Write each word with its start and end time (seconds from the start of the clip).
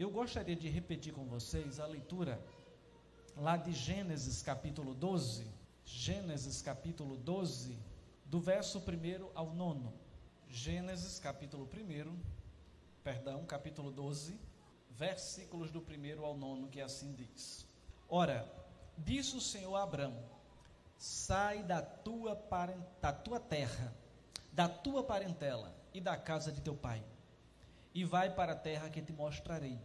Eu 0.00 0.10
gostaria 0.10 0.56
de 0.56 0.66
repetir 0.66 1.12
com 1.12 1.26
vocês 1.26 1.78
a 1.78 1.86
leitura 1.86 2.42
lá 3.36 3.58
de 3.58 3.70
Gênesis 3.70 4.40
capítulo 4.40 4.94
12, 4.94 5.46
Gênesis 5.84 6.62
capítulo 6.62 7.18
12, 7.18 7.78
do 8.24 8.40
verso 8.40 8.78
1 8.78 9.28
ao 9.34 9.52
9. 9.52 9.90
Gênesis 10.48 11.18
capítulo 11.18 11.68
1, 11.70 12.39
perdão, 13.02 13.44
capítulo 13.44 13.90
12, 13.90 14.38
versículos 14.90 15.70
do 15.70 15.80
1 15.80 16.24
ao 16.24 16.36
9, 16.36 16.68
que 16.68 16.80
assim 16.80 17.12
diz: 17.14 17.66
Ora, 18.08 18.46
disse 18.98 19.36
o 19.36 19.40
Senhor 19.40 19.74
a 19.76 19.82
Abraão: 19.82 20.16
Sai 20.98 21.62
da 21.62 21.80
tua, 21.80 22.38
da 23.00 23.12
tua 23.12 23.40
terra, 23.40 23.94
da 24.52 24.68
tua 24.68 25.02
parentela 25.02 25.74
e 25.94 26.00
da 26.00 26.16
casa 26.16 26.52
de 26.52 26.60
teu 26.60 26.74
pai, 26.74 27.02
e 27.94 28.04
vai 28.04 28.34
para 28.34 28.52
a 28.52 28.56
terra 28.56 28.90
que 28.90 29.00
te 29.00 29.12
mostrarei. 29.12 29.78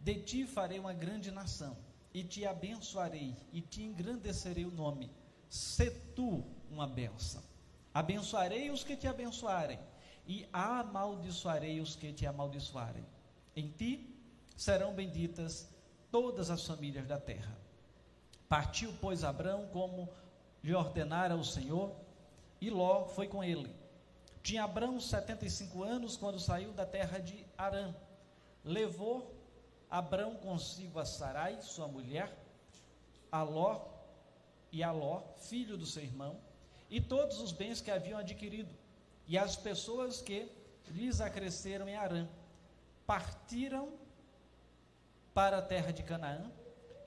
De 0.00 0.14
ti 0.22 0.46
farei 0.46 0.78
uma 0.78 0.94
grande 0.94 1.30
nação 1.30 1.76
e 2.14 2.22
te 2.22 2.46
abençoarei 2.46 3.36
e 3.52 3.60
te 3.60 3.82
engrandecerei 3.82 4.64
o 4.64 4.70
nome. 4.70 5.10
Se 5.48 5.90
tu 6.14 6.44
uma 6.70 6.86
benção. 6.86 7.42
Abençoarei 7.92 8.70
os 8.70 8.84
que 8.84 8.96
te 8.96 9.08
abençoarem 9.08 9.78
e 10.28 10.46
amaldiçoarei 10.52 11.80
os 11.80 11.96
que 11.96 12.12
te 12.12 12.26
amaldiçoarem. 12.26 13.04
Em 13.56 13.70
ti 13.70 14.14
serão 14.56 14.94
benditas 14.94 15.68
todas 16.12 16.50
as 16.50 16.64
famílias 16.64 17.06
da 17.06 17.18
terra. 17.18 17.56
Partiu, 18.48 18.94
pois, 19.00 19.24
Abraão 19.24 19.66
como 19.72 20.08
lhe 20.62 20.74
ordenara 20.74 21.34
o 21.34 21.44
Senhor, 21.44 21.92
e 22.60 22.68
Ló 22.68 23.06
foi 23.06 23.26
com 23.26 23.42
ele. 23.42 23.74
Tinha 24.42 24.64
Abraão 24.64 25.00
75 25.00 25.82
anos 25.82 26.16
quando 26.16 26.38
saiu 26.38 26.72
da 26.72 26.84
terra 26.84 27.18
de 27.18 27.44
Arã. 27.56 27.94
Levou 28.64 29.34
Abrão 29.90 30.34
consigo 30.34 30.98
a 30.98 31.06
Sarai, 31.06 31.62
sua 31.62 31.88
mulher, 31.88 32.30
a 33.32 33.42
Ló 33.42 33.80
e 34.70 34.82
a 34.82 34.92
Ló, 34.92 35.22
filho 35.36 35.78
do 35.78 35.86
seu 35.86 36.02
irmão, 36.02 36.36
e 36.90 37.00
todos 37.00 37.40
os 37.40 37.52
bens 37.52 37.80
que 37.80 37.90
haviam 37.90 38.18
adquirido, 38.18 38.74
e 39.28 39.36
as 39.36 39.54
pessoas 39.54 40.22
que 40.22 40.50
lhes 40.88 41.20
acresceram 41.20 41.88
em 41.88 41.94
Arã. 41.94 42.26
Partiram 43.06 43.92
para 45.34 45.58
a 45.58 45.62
terra 45.62 45.92
de 45.92 46.02
Canaã, 46.02 46.50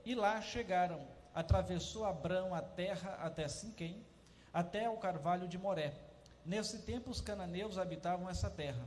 e 0.04 0.14
lá 0.14 0.40
chegaram. 0.40 1.06
Atravessou 1.34 2.04
Abrão 2.04 2.54
a 2.54 2.60
terra 2.60 3.18
até 3.22 3.48
Sinquém, 3.48 4.04
até 4.52 4.88
o 4.88 4.96
carvalho 4.96 5.48
de 5.48 5.58
Moré. 5.58 5.94
Nesse 6.44 6.80
tempo 6.80 7.10
os 7.10 7.20
cananeus 7.20 7.78
habitavam 7.78 8.28
essa 8.28 8.50
terra. 8.50 8.86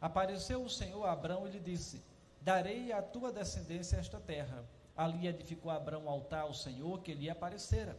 Apareceu 0.00 0.62
o 0.62 0.70
Senhor 0.70 1.04
a 1.04 1.12
Abrão 1.12 1.46
e 1.46 1.50
lhe 1.50 1.60
disse: 1.60 2.02
darei 2.40 2.92
à 2.92 3.02
tua 3.02 3.32
descendência 3.32 3.96
esta 3.96 4.18
terra. 4.20 4.64
Ali 4.96 5.26
edificou 5.26 5.70
Abraão 5.70 6.04
um 6.04 6.08
altar 6.08 6.42
ao 6.42 6.54
Senhor 6.54 7.00
que 7.02 7.14
lhe 7.14 7.28
aparecera. 7.28 7.96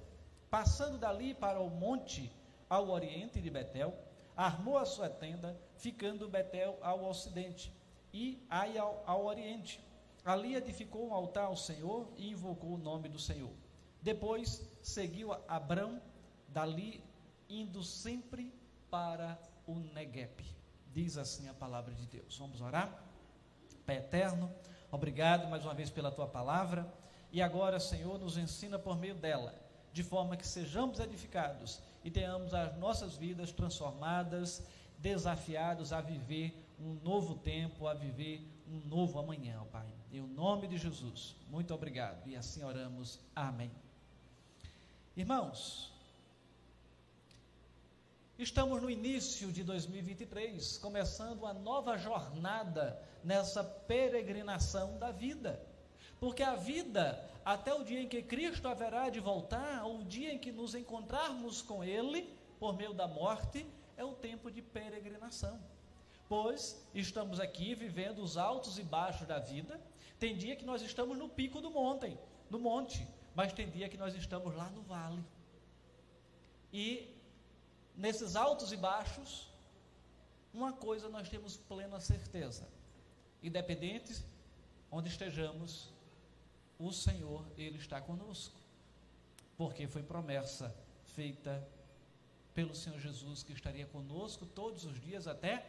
Passando 0.49 0.97
dali 0.97 1.33
para 1.33 1.59
o 1.59 1.69
monte 1.69 2.31
ao 2.69 2.89
oriente 2.89 3.41
de 3.41 3.49
Betel, 3.49 3.93
armou 4.36 4.78
a 4.78 4.86
sua 4.86 5.09
tenda, 5.09 5.59
ficando 5.78 6.30
Betel 6.30 6.78
ao 6.81 7.05
ocidente 7.05 7.73
e 8.14 8.45
Ai 8.50 8.78
ao, 8.78 9.03
ao 9.05 9.25
oriente. 9.25 9.80
Ali 10.23 10.55
edificou 10.55 11.08
um 11.08 11.14
altar 11.14 11.45
ao 11.45 11.55
Senhor 11.55 12.11
e 12.17 12.31
invocou 12.31 12.73
o 12.73 12.78
nome 12.78 13.09
do 13.09 13.19
Senhor. 13.19 13.52
Depois 14.02 14.67
seguiu 14.81 15.33
Abrão 15.47 16.02
dali, 16.47 17.03
indo 17.50 17.84
sempre 17.84 18.53
para 18.90 19.38
o 19.68 19.75
Negueb. 19.75 20.44
Diz 20.91 21.18
assim 21.18 21.47
a 21.50 21.53
palavra 21.53 21.94
de 21.94 22.06
Deus. 22.07 22.38
Vamos 22.38 22.62
orar? 22.62 23.03
Pai 23.85 23.97
eterno, 23.97 24.51
obrigado 24.91 25.47
mais 25.47 25.63
uma 25.63 25.74
vez 25.74 25.90
pela 25.90 26.12
tua 26.12 26.28
palavra. 26.28 26.91
E 27.31 27.41
agora, 27.41 27.79
Senhor, 27.79 28.18
nos 28.18 28.38
ensina 28.38 28.79
por 28.79 28.97
meio 28.97 29.16
dela, 29.16 29.53
de 29.91 30.03
forma 30.03 30.38
que 30.38 30.47
sejamos 30.47 31.00
edificados 31.00 31.81
e 32.05 32.11
tenhamos 32.11 32.53
as 32.53 32.77
nossas 32.77 33.17
vidas 33.17 33.51
transformadas, 33.51 34.63
desafiados 34.99 35.91
a 35.91 36.01
viver 36.01 36.63
um 36.79 36.93
novo 37.03 37.33
tempo, 37.33 37.88
a 37.88 37.95
viver 37.95 38.47
um 38.69 38.79
novo 38.88 39.17
amanhã, 39.17 39.66
Pai. 39.71 39.88
Em 40.11 40.21
nome 40.21 40.67
de 40.67 40.77
Jesus, 40.77 41.35
muito 41.49 41.73
obrigado. 41.73 42.27
E 42.27 42.35
assim 42.35 42.63
oramos. 42.63 43.19
Amém. 43.35 43.71
Irmãos, 45.17 45.91
Estamos 48.38 48.81
no 48.81 48.89
início 48.89 49.49
de 49.49 49.63
2023, 49.63 50.77
começando 50.79 51.39
uma 51.39 51.53
nova 51.53 51.97
jornada 51.97 53.01
nessa 53.23 53.63
peregrinação 53.63 54.99
da 54.99 55.09
vida. 55.09 55.65
Porque 56.19 56.43
a 56.43 56.55
vida, 56.55 57.29
até 57.43 57.73
o 57.73 57.83
dia 57.83 58.01
em 58.01 58.07
que 58.07 58.21
Cristo 58.21 58.67
haverá 58.67 59.09
de 59.09 59.19
voltar, 59.19 59.83
ou 59.85 59.99
o 59.99 60.03
dia 60.03 60.33
em 60.33 60.37
que 60.37 60.51
nos 60.51 60.75
encontrarmos 60.75 61.61
com 61.61 61.83
Ele, 61.83 62.29
por 62.59 62.75
meio 62.75 62.93
da 62.93 63.07
morte, 63.07 63.65
é 63.97 64.03
o 64.03 64.13
tempo 64.13 64.49
de 64.49 64.61
peregrinação. 64.61 65.59
Pois 66.27 66.83
estamos 66.93 67.39
aqui 67.39 67.75
vivendo 67.75 68.19
os 68.19 68.37
altos 68.37 68.79
e 68.79 68.83
baixos 68.83 69.27
da 69.27 69.39
vida. 69.39 69.79
Tem 70.17 70.35
dia 70.35 70.55
que 70.55 70.65
nós 70.65 70.81
estamos 70.81 71.17
no 71.17 71.29
pico 71.29 71.61
do 71.61 71.69
monte, 71.69 72.17
do 72.49 72.59
monte, 72.59 73.07
mas 73.35 73.53
tem 73.53 73.69
dia 73.69 73.89
que 73.89 73.97
nós 73.97 74.15
estamos 74.15 74.55
lá 74.55 74.69
no 74.69 74.81
vale. 74.81 75.23
E 76.73 77.13
nesses 77.95 78.35
altos 78.35 78.71
e 78.71 78.77
baixos, 78.77 79.47
uma 80.53 80.73
coisa 80.73 81.09
nós 81.09 81.29
temos 81.29 81.57
plena 81.57 81.99
certeza: 81.99 82.67
independente 83.43 84.23
onde 84.91 85.09
estejamos, 85.09 85.93
o 86.80 86.91
Senhor, 86.91 87.46
Ele 87.58 87.78
está 87.78 88.02
conosco. 88.02 88.59
Porque 89.58 89.88
foi 89.88 90.03
promessa 90.03 90.75
feita 91.16 91.66
pelo 92.53 92.75
Senhor 92.75 93.00
Jesus 93.00 93.44
que 93.44 93.53
estaria 93.53 93.86
conosco 93.86 94.46
todos 94.46 94.86
os 94.86 95.00
dias 95.00 95.28
até 95.28 95.66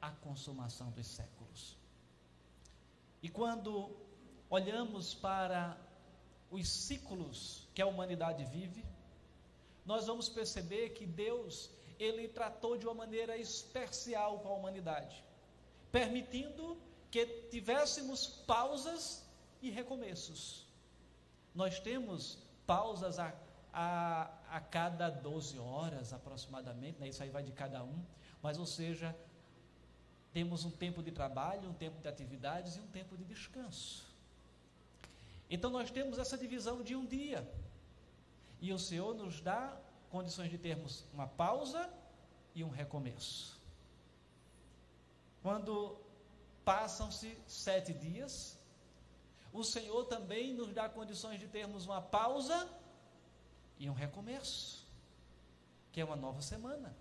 a 0.00 0.10
consumação 0.10 0.90
dos 0.90 1.06
séculos. 1.06 1.76
E 3.22 3.28
quando 3.28 3.94
olhamos 4.50 5.14
para 5.14 5.78
os 6.50 6.68
ciclos 6.68 7.68
que 7.74 7.80
a 7.80 7.86
humanidade 7.86 8.44
vive, 8.44 8.84
nós 9.84 10.06
vamos 10.06 10.28
perceber 10.28 10.90
que 10.90 11.06
Deus, 11.06 11.70
ele 11.98 12.28
tratou 12.28 12.76
de 12.76 12.86
uma 12.86 12.94
maneira 12.94 13.36
especial 13.36 14.40
com 14.40 14.48
a 14.48 14.52
humanidade, 14.52 15.24
permitindo 15.90 16.76
que 17.10 17.26
tivéssemos 17.50 18.26
pausas 18.26 19.21
e 19.62 19.70
recomeços. 19.70 20.66
Nós 21.54 21.78
temos 21.78 22.38
pausas 22.66 23.18
a, 23.18 23.32
a, 23.72 24.30
a 24.50 24.60
cada 24.60 25.08
12 25.08 25.58
horas 25.58 26.12
aproximadamente, 26.12 26.98
né? 27.00 27.08
isso 27.08 27.22
aí 27.22 27.30
vai 27.30 27.42
de 27.42 27.52
cada 27.52 27.82
um, 27.82 28.04
mas 28.42 28.58
ou 28.58 28.66
seja, 28.66 29.16
temos 30.32 30.64
um 30.64 30.70
tempo 30.70 31.02
de 31.02 31.12
trabalho, 31.12 31.70
um 31.70 31.74
tempo 31.74 32.00
de 32.00 32.08
atividades 32.08 32.76
e 32.76 32.80
um 32.80 32.86
tempo 32.88 33.16
de 33.16 33.24
descanso. 33.24 34.06
Então 35.48 35.70
nós 35.70 35.90
temos 35.90 36.18
essa 36.18 36.36
divisão 36.36 36.82
de 36.82 36.96
um 36.96 37.04
dia. 37.04 37.46
E 38.60 38.72
o 38.72 38.78
Senhor 38.78 39.14
nos 39.14 39.40
dá 39.40 39.76
condições 40.10 40.50
de 40.50 40.58
termos 40.58 41.04
uma 41.12 41.26
pausa 41.26 41.92
e 42.54 42.64
um 42.64 42.70
recomeço. 42.70 43.60
Quando 45.42 45.98
passam-se 46.64 47.36
sete 47.46 47.92
dias, 47.92 48.56
o 49.52 49.62
Senhor 49.62 50.06
também 50.06 50.54
nos 50.54 50.72
dá 50.72 50.88
condições 50.88 51.38
de 51.38 51.46
termos 51.46 51.86
uma 51.86 52.00
pausa 52.00 52.68
e 53.78 53.88
um 53.88 53.92
recomeço, 53.92 54.86
que 55.90 56.00
é 56.00 56.04
uma 56.04 56.16
nova 56.16 56.40
semana. 56.40 56.96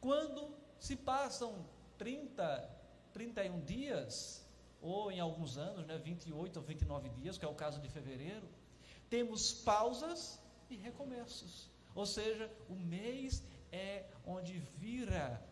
Quando 0.00 0.54
se 0.78 0.94
passam 0.96 1.64
30, 1.96 2.70
31 3.12 3.60
dias, 3.60 4.44
ou 4.82 5.10
em 5.10 5.18
alguns 5.18 5.56
anos, 5.56 5.86
né, 5.86 5.96
28 5.96 6.58
ou 6.58 6.62
29 6.62 7.08
dias, 7.08 7.38
que 7.38 7.44
é 7.44 7.48
o 7.48 7.54
caso 7.54 7.80
de 7.80 7.88
fevereiro, 7.88 8.46
temos 9.08 9.52
pausas 9.52 10.38
e 10.68 10.76
recomeços. 10.76 11.70
Ou 11.94 12.04
seja, 12.04 12.50
o 12.68 12.74
mês 12.74 13.42
é 13.72 14.04
onde 14.26 14.58
vira 14.76 15.42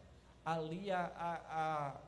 ali 0.45 0.91
a, 0.91 1.07
a, 1.07 1.35
a, 1.61 2.01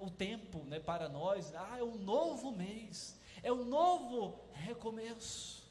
o 0.00 0.10
tempo 0.10 0.58
né, 0.64 0.80
para 0.80 1.08
nós. 1.08 1.54
Ah, 1.54 1.78
é 1.78 1.82
um 1.82 1.96
novo 1.96 2.52
mês, 2.52 3.16
é 3.42 3.52
um 3.52 3.64
novo 3.64 4.38
recomeço. 4.52 5.64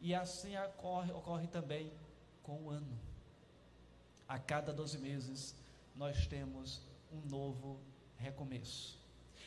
E 0.00 0.14
assim 0.14 0.56
ocorre, 0.58 1.12
ocorre 1.12 1.46
também 1.46 1.92
com 2.42 2.62
o 2.62 2.70
ano. 2.70 2.98
A 4.28 4.38
cada 4.38 4.72
12 4.72 4.98
meses 4.98 5.54
nós 5.94 6.26
temos 6.26 6.80
um 7.12 7.28
novo 7.28 7.78
recomeço. 8.16 9.00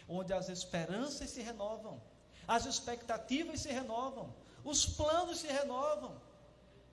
onde 0.08 0.34
as 0.34 0.50
esperanças 0.50 1.32
se 1.32 1.42
renovam, 1.42 2.00
as 2.48 2.66
expectativas 2.68 3.62
se 3.62 3.72
renovam, 3.72 4.32
os 4.64 4.86
planos 4.86 5.40
se 5.40 5.48
renovam. 5.48 6.22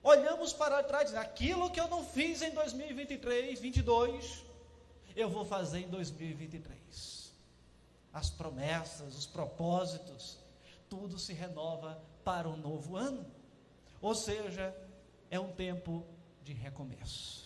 Olhamos 0.01 0.51
para 0.51 0.83
trás, 0.83 1.13
aquilo 1.13 1.69
que 1.69 1.79
eu 1.79 1.87
não 1.87 2.03
fiz 2.03 2.41
em 2.41 2.51
2023, 2.51 3.59
22, 3.59 4.43
eu 5.15 5.29
vou 5.29 5.45
fazer 5.45 5.79
em 5.79 5.89
2023. 5.89 7.33
As 8.13 8.29
promessas, 8.29 9.17
os 9.17 9.25
propósitos, 9.25 10.37
tudo 10.89 11.17
se 11.17 11.33
renova 11.33 12.01
para 12.23 12.47
um 12.47 12.57
novo 12.57 12.95
ano. 12.95 13.25
Ou 14.01 14.13
seja, 14.13 14.75
é 15.29 15.39
um 15.39 15.51
tempo 15.51 16.05
de 16.43 16.53
recomeço. 16.53 17.43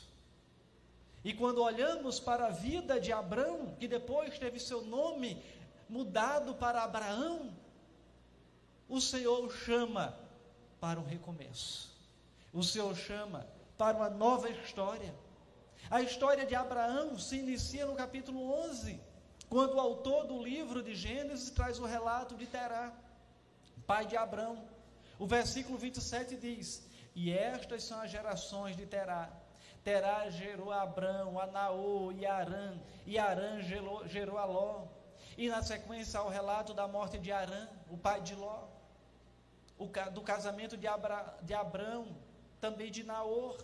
E 1.23 1.33
quando 1.33 1.61
olhamos 1.61 2.19
para 2.19 2.47
a 2.47 2.51
vida 2.51 2.99
de 2.99 3.11
Abraão, 3.11 3.75
que 3.79 3.87
depois 3.87 4.37
teve 4.39 4.59
seu 4.59 4.81
nome 4.81 5.41
mudado 5.89 6.55
para 6.55 6.83
Abraão, 6.83 7.53
o 8.87 9.01
Senhor 9.01 9.43
o 9.43 9.49
chama 9.49 10.17
para 10.79 10.99
um 10.99 11.03
recomeço. 11.03 11.95
O 12.53 12.63
Senhor 12.63 12.95
chama 12.95 13.45
para 13.77 13.97
uma 13.97 14.09
nova 14.09 14.49
história. 14.49 15.13
A 15.89 16.01
história 16.01 16.45
de 16.45 16.53
Abraão 16.53 17.17
se 17.17 17.37
inicia 17.37 17.85
no 17.85 17.95
capítulo 17.95 18.51
11, 18.65 18.99
quando 19.49 19.75
o 19.75 19.79
autor 19.79 20.25
do 20.25 20.43
livro 20.43 20.83
de 20.83 20.93
Gênesis 20.93 21.49
traz 21.49 21.79
o 21.79 21.85
relato 21.85 22.35
de 22.35 22.45
Terá, 22.45 22.91
pai 23.85 24.05
de 24.05 24.17
Abraão. 24.17 24.61
O 25.17 25.25
versículo 25.25 25.77
27 25.77 26.35
diz: 26.35 26.85
E 27.15 27.31
estas 27.31 27.85
são 27.85 28.01
as 28.01 28.11
gerações 28.11 28.75
de 28.75 28.85
Terá. 28.85 29.29
Terá 29.81 30.29
gerou 30.29 30.73
Abrão, 30.73 31.39
a 31.39 31.47
Naô 31.47 32.11
e 32.11 32.25
Arã, 32.25 32.77
e 33.05 33.17
Arã 33.17 33.61
gerou, 33.61 34.05
gerou 34.09 34.37
a 34.37 34.43
Ló. 34.43 34.87
E 35.37 35.47
na 35.47 35.63
sequência 35.63 36.19
ao 36.19 36.27
relato 36.27 36.73
da 36.73 36.85
morte 36.85 37.17
de 37.17 37.31
Arã, 37.31 37.69
o 37.89 37.97
pai 37.97 38.19
de 38.19 38.35
Ló, 38.35 38.65
o, 39.79 39.85
do 40.11 40.21
casamento 40.21 40.75
de, 40.75 40.85
Abra, 40.85 41.37
de 41.43 41.53
Abrão, 41.53 42.07
também 42.59 42.91
de 42.91 43.03
Naor, 43.03 43.57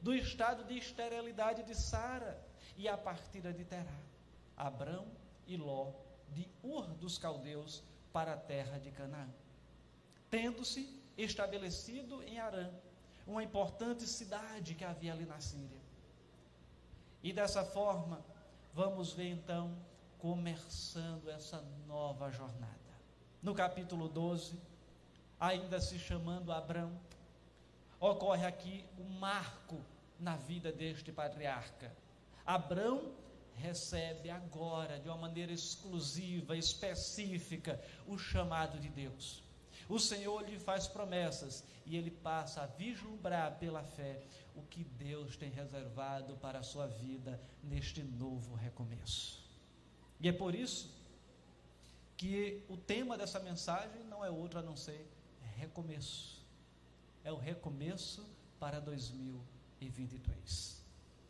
do 0.00 0.14
estado 0.14 0.64
de 0.64 0.78
esterilidade 0.78 1.62
de 1.62 1.74
Sara 1.74 2.40
e 2.76 2.88
a 2.88 2.96
partida 2.96 3.52
de 3.52 3.64
Terá, 3.64 3.98
Abrão 4.56 5.06
e 5.46 5.56
Ló, 5.56 5.92
de 6.30 6.48
Ur 6.62 6.86
dos 6.94 7.18
caldeus 7.18 7.82
para 8.12 8.34
a 8.34 8.36
terra 8.36 8.78
de 8.78 8.90
Canaã. 8.90 9.28
Tendo-se 10.30 11.02
estabelecido 11.16 12.22
em 12.22 12.38
Arã, 12.38 12.70
uma 13.26 13.42
importante 13.42 14.06
cidade 14.06 14.74
que 14.74 14.84
havia 14.84 15.12
ali 15.12 15.26
na 15.26 15.40
Síria. 15.40 15.80
E 17.22 17.32
dessa 17.32 17.64
forma, 17.64 18.24
vamos 18.72 19.12
ver 19.12 19.28
então 19.28 19.76
começando 20.18 21.28
essa 21.28 21.60
nova 21.86 22.30
jornada. 22.30 22.78
No 23.42 23.54
capítulo 23.54 24.08
12, 24.08 24.58
ainda 25.38 25.80
se 25.80 25.98
chamando 25.98 26.52
Abrão, 26.52 26.92
ocorre 28.00 28.46
aqui 28.46 28.84
um 28.98 29.18
marco 29.18 29.80
na 30.18 30.36
vida 30.36 30.72
deste 30.72 31.12
patriarca. 31.12 31.94
Abrão 32.44 33.12
recebe 33.54 34.30
agora, 34.30 34.98
de 35.00 35.08
uma 35.08 35.16
maneira 35.16 35.52
exclusiva, 35.52 36.56
específica, 36.56 37.80
o 38.06 38.16
chamado 38.16 38.78
de 38.78 38.88
Deus. 38.88 39.42
O 39.88 39.98
Senhor 39.98 40.48
lhe 40.48 40.58
faz 40.58 40.86
promessas 40.86 41.64
e 41.86 41.96
ele 41.96 42.10
passa 42.10 42.62
a 42.62 42.66
vislumbrar 42.66 43.58
pela 43.58 43.82
fé 43.82 44.22
o 44.54 44.62
que 44.62 44.84
Deus 44.84 45.36
tem 45.36 45.50
reservado 45.50 46.36
para 46.36 46.58
a 46.58 46.62
sua 46.62 46.86
vida 46.86 47.40
neste 47.62 48.02
novo 48.02 48.54
recomeço. 48.54 49.42
E 50.20 50.28
é 50.28 50.32
por 50.32 50.54
isso 50.54 50.94
que 52.16 52.64
o 52.68 52.76
tema 52.76 53.16
dessa 53.16 53.38
mensagem 53.40 54.04
não 54.04 54.24
é 54.24 54.30
outro 54.30 54.58
a 54.58 54.62
não 54.62 54.76
ser 54.76 55.08
recomeço 55.56 56.37
é 57.28 57.32
o 57.32 57.36
recomeço 57.36 58.26
para 58.58 58.80
2023. 58.80 60.82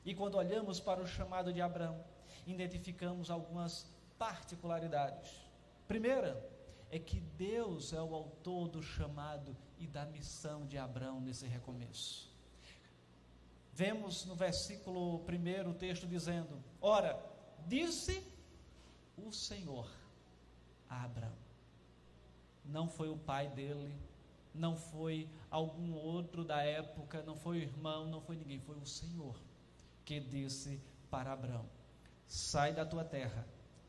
E 0.04 0.14
quando 0.14 0.36
olhamos 0.36 0.78
para 0.78 1.02
o 1.02 1.06
chamado 1.06 1.52
de 1.52 1.60
Abraão, 1.60 2.04
identificamos 2.46 3.32
algumas 3.32 3.90
particularidades. 4.16 5.28
Primeira 5.88 6.40
é 6.88 7.00
que 7.00 7.18
Deus 7.20 7.92
é 7.92 8.00
o 8.00 8.14
autor 8.14 8.68
do 8.68 8.80
chamado 8.80 9.56
e 9.76 9.88
da 9.88 10.06
missão 10.06 10.64
de 10.66 10.78
Abraão 10.78 11.20
nesse 11.20 11.48
recomeço. 11.48 12.32
Vemos 13.72 14.24
no 14.24 14.36
versículo 14.36 15.16
1 15.16 15.68
o 15.68 15.74
texto 15.74 16.06
dizendo: 16.06 16.62
Ora, 16.80 17.20
disse 17.66 18.24
o 19.16 19.32
Senhor 19.32 19.90
a 20.88 21.02
Abraão. 21.02 21.34
Não 22.64 22.88
foi 22.88 23.08
o 23.08 23.18
pai 23.18 23.48
dele, 23.48 23.92
não 24.54 24.76
foi 24.76 25.28
algum 25.50 25.94
outro 25.94 26.44
da 26.44 26.62
época, 26.62 27.22
não 27.22 27.36
foi 27.36 27.58
o 27.58 27.62
irmão, 27.62 28.06
não 28.06 28.20
foi 28.20 28.36
ninguém, 28.36 28.60
foi 28.60 28.76
o 28.76 28.86
Senhor 28.86 29.34
que 30.04 30.20
disse 30.20 30.80
para 31.10 31.32
Abraão: 31.32 31.66
Sai 32.26 32.72
da 32.72 32.84
tua 32.84 33.04
terra, 33.04 33.46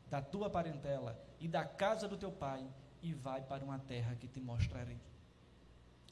da 0.08 0.20
tua 0.20 0.48
parentela 0.50 1.20
e 1.38 1.48
da 1.48 1.64
casa 1.64 2.08
do 2.08 2.16
teu 2.16 2.32
pai 2.32 2.66
e 3.02 3.12
vai 3.12 3.42
para 3.42 3.64
uma 3.64 3.78
terra 3.78 4.14
que 4.16 4.28
te 4.28 4.40
mostrarei. 4.40 4.98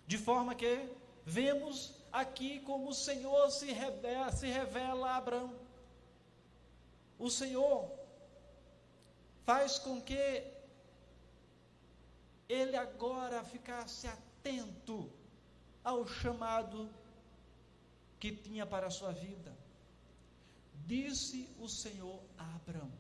De 0.07 0.17
forma 0.17 0.55
que 0.55 0.89
vemos 1.25 1.95
aqui 2.13 2.61
como 2.61 2.89
o 2.89 2.95
Senhor 2.95 3.51
se 3.51 3.73
revela, 3.73 4.33
se 4.33 4.47
revela 4.47 5.11
a 5.11 5.17
Abraão. 5.17 5.55
O 7.19 7.29
Senhor 7.29 7.91
faz 9.45 9.79
com 9.79 10.01
que 10.01 10.45
ele 12.49 12.77
agora 12.77 13.45
ficasse 13.45 14.07
atento 14.07 14.29
atento 14.49 15.11
ao 15.85 16.07
chamado 16.07 16.89
que 18.21 18.33
tinha 18.33 18.67
para 18.67 18.87
a 18.87 18.91
sua 18.91 19.13
vida. 19.13 19.57
Disse 20.87 21.49
o 21.61 21.69
Senhor 21.69 22.21
a 22.37 22.45
Abraão. 22.57 22.91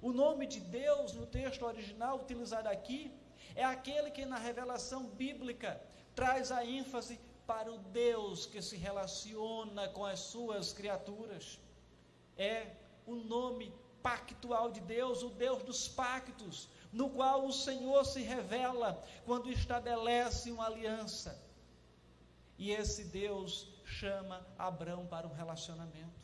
O 0.00 0.12
nome 0.12 0.46
de 0.46 0.60
Deus 0.60 1.12
no 1.12 1.26
texto 1.26 1.64
original 1.64 2.20
utilizado 2.20 2.68
aqui 2.68 3.12
é 3.54 3.64
aquele 3.64 4.10
que 4.10 4.24
na 4.24 4.38
revelação 4.38 5.06
bíblica 5.06 5.80
traz 6.14 6.52
a 6.52 6.64
ênfase 6.64 7.18
para 7.46 7.72
o 7.72 7.78
Deus 7.78 8.46
que 8.46 8.60
se 8.60 8.76
relaciona 8.76 9.88
com 9.88 10.04
as 10.04 10.20
suas 10.20 10.72
criaturas. 10.72 11.58
É 12.36 12.70
o 13.06 13.14
nome 13.14 13.72
pactual 14.02 14.70
de 14.70 14.80
Deus, 14.80 15.22
o 15.22 15.30
Deus 15.30 15.62
dos 15.62 15.88
pactos, 15.88 16.68
no 16.92 17.10
qual 17.10 17.46
o 17.46 17.52
Senhor 17.52 18.04
se 18.04 18.20
revela 18.20 19.02
quando 19.24 19.50
estabelece 19.50 20.50
uma 20.50 20.66
aliança. 20.66 21.47
E 22.58 22.72
esse 22.72 23.04
Deus 23.04 23.68
chama 23.84 24.46
Abraão 24.58 25.06
para 25.06 25.26
um 25.26 25.32
relacionamento. 25.32 26.18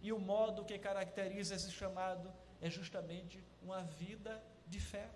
E 0.00 0.12
o 0.12 0.18
modo 0.18 0.64
que 0.64 0.78
caracteriza 0.78 1.54
esse 1.56 1.70
chamado 1.70 2.32
é 2.60 2.70
justamente 2.70 3.42
uma 3.62 3.82
vida 3.82 4.42
de 4.66 4.80
fé. 4.80 5.10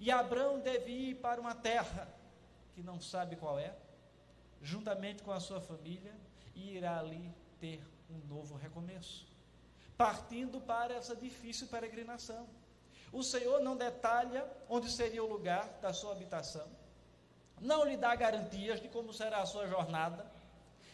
E 0.00 0.10
Abraão 0.10 0.60
deve 0.60 0.90
ir 0.90 1.16
para 1.16 1.40
uma 1.40 1.54
terra 1.54 2.08
que 2.74 2.82
não 2.82 3.00
sabe 3.00 3.36
qual 3.36 3.58
é, 3.58 3.74
juntamente 4.62 5.22
com 5.22 5.32
a 5.32 5.40
sua 5.40 5.60
família, 5.60 6.14
e 6.54 6.76
irá 6.76 6.98
ali 6.98 7.32
ter 7.60 7.82
um 8.10 8.18
novo 8.26 8.56
recomeço, 8.56 9.26
partindo 9.96 10.60
para 10.60 10.94
essa 10.94 11.14
difícil 11.14 11.66
peregrinação. 11.66 12.48
O 13.12 13.22
Senhor 13.22 13.60
não 13.60 13.76
detalha 13.76 14.46
onde 14.68 14.90
seria 14.90 15.22
o 15.22 15.28
lugar 15.28 15.68
da 15.80 15.92
sua 15.92 16.12
habitação, 16.12 16.66
não 17.62 17.84
lhe 17.84 17.96
dá 17.96 18.14
garantias 18.16 18.80
de 18.80 18.88
como 18.88 19.12
será 19.12 19.40
a 19.40 19.46
sua 19.46 19.68
jornada, 19.68 20.26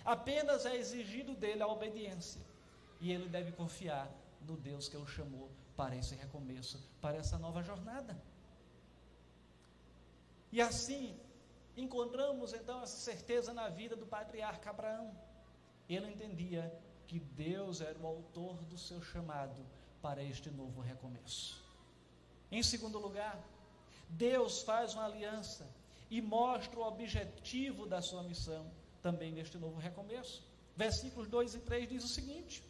apenas 0.05 0.67
é 0.67 0.77
exigido 0.77 1.35
dele 1.35 1.63
a 1.63 1.67
obediência. 1.67 2.43
E 3.01 3.11
ele 3.11 3.29
deve 3.29 3.53
confiar 3.53 4.11
no 4.43 4.57
Deus 4.57 4.87
que 4.87 4.97
o 4.97 5.07
chamou 5.07 5.51
para 5.75 5.97
esse 5.97 6.15
recomeço, 6.15 6.79
para 7.01 7.17
essa 7.17 7.39
nova 7.39 7.63
jornada. 7.63 8.21
E 10.53 10.61
assim, 10.61 11.19
encontramos 11.77 12.53
então 12.53 12.83
essa 12.83 12.99
certeza 12.99 13.55
na 13.55 13.69
vida 13.71 13.97
do 13.97 14.07
patriarca 14.07 14.71
Abraão. 14.71 15.11
Ele 15.89 16.11
entendia 16.11 16.71
que 17.07 17.19
Deus 17.19 17.81
era 17.81 17.99
o 17.99 18.07
autor 18.07 18.63
do 18.65 18.77
seu 18.77 19.01
chamado 19.01 19.65
para 20.03 20.23
este 20.23 20.51
novo 20.51 20.83
recomeço. 20.83 21.65
Em 22.51 22.63
segundo 22.63 22.99
lugar, 22.99 23.39
Deus 24.11 24.63
faz 24.63 24.95
uma 24.95 25.07
aliança 25.07 25.67
e 26.11 26.21
mostra 26.21 26.79
o 26.79 26.87
objetivo 26.87 27.87
da 27.87 28.01
sua 28.01 28.23
missão 28.23 28.71
também 29.03 29.33
neste 29.33 29.59
novo 29.59 29.79
recomeço. 29.79 30.47
Versículos 30.77 31.29
2 31.29 31.55
e 31.55 31.59
3 31.61 31.89
diz 31.89 32.05
o 32.05 32.09
seguinte: 32.09 32.63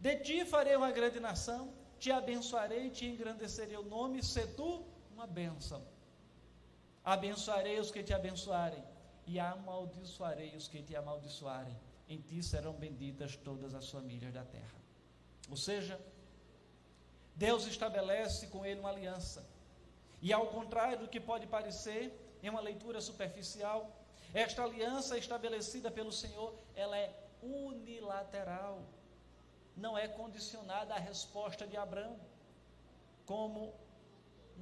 De 0.00 0.16
ti 0.16 0.44
farei 0.44 0.76
uma 0.76 0.90
grande 0.90 1.18
nação, 1.18 1.72
te 1.98 2.10
abençoarei, 2.10 2.90
te 2.90 3.06
engrandecerei 3.06 3.76
o 3.76 3.82
nome, 3.82 4.22
se 4.22 4.46
tu 4.48 4.84
uma 5.12 5.26
bênção. 5.26 5.82
Abençoarei 7.04 7.78
os 7.80 7.90
que 7.90 8.02
te 8.02 8.12
abençoarem, 8.12 8.82
e 9.26 9.38
amaldiçoarei 9.38 10.54
os 10.56 10.68
que 10.68 10.82
te 10.82 10.94
amaldiçoarem. 10.94 11.76
Em 12.08 12.20
ti 12.20 12.42
serão 12.42 12.74
benditas 12.74 13.36
todas 13.36 13.74
as 13.74 13.88
famílias 13.88 14.32
da 14.32 14.44
terra. 14.44 14.80
Ou 15.48 15.56
seja, 15.56 15.98
Deus 17.34 17.66
estabelece 17.66 18.48
com 18.48 18.64
ele 18.64 18.80
uma 18.80 18.90
aliança. 18.90 19.46
E 20.20 20.32
ao 20.32 20.46
contrário 20.48 20.98
do 20.98 21.08
que 21.08 21.20
pode 21.20 21.46
parecer 21.46 22.21
em 22.42 22.50
uma 22.50 22.60
leitura 22.60 23.00
superficial, 23.00 23.90
esta 24.34 24.64
aliança 24.64 25.16
estabelecida 25.16 25.90
pelo 25.90 26.10
Senhor, 26.10 26.54
ela 26.74 26.96
é 26.96 27.14
unilateral. 27.42 28.82
Não 29.76 29.96
é 29.96 30.08
condicionada 30.08 30.94
à 30.94 30.98
resposta 30.98 31.66
de 31.66 31.76
Abraão, 31.76 32.18
como 33.26 33.72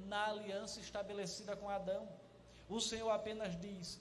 na 0.05 0.27
aliança 0.27 0.79
estabelecida 0.79 1.55
com 1.55 1.69
Adão. 1.69 2.07
O 2.69 2.79
Senhor 2.79 3.09
apenas 3.09 3.59
diz 3.59 3.99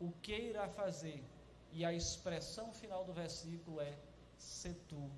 o 0.00 0.10
que 0.22 0.36
irá 0.36 0.68
fazer, 0.68 1.22
e 1.72 1.84
a 1.84 1.92
expressão 1.92 2.72
final 2.72 3.04
do 3.04 3.12
versículo 3.12 3.80
é: 3.80 3.96
se 4.36 4.74
tu 4.88 5.10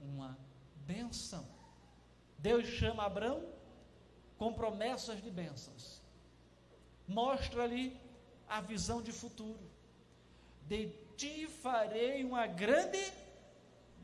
uma 0.00 0.38
bênção. 0.86 1.44
Deus 2.38 2.66
chama 2.66 3.04
Abraão 3.04 3.44
com 4.38 4.52
promessas 4.54 5.22
de 5.22 5.30
bênçãos. 5.30 5.99
Mostra-lhe 7.10 7.98
a 8.48 8.60
visão 8.60 9.02
de 9.02 9.12
futuro. 9.12 9.68
De 10.66 10.88
ti 11.16 11.48
farei 11.62 12.24
uma 12.24 12.46
grande 12.46 13.04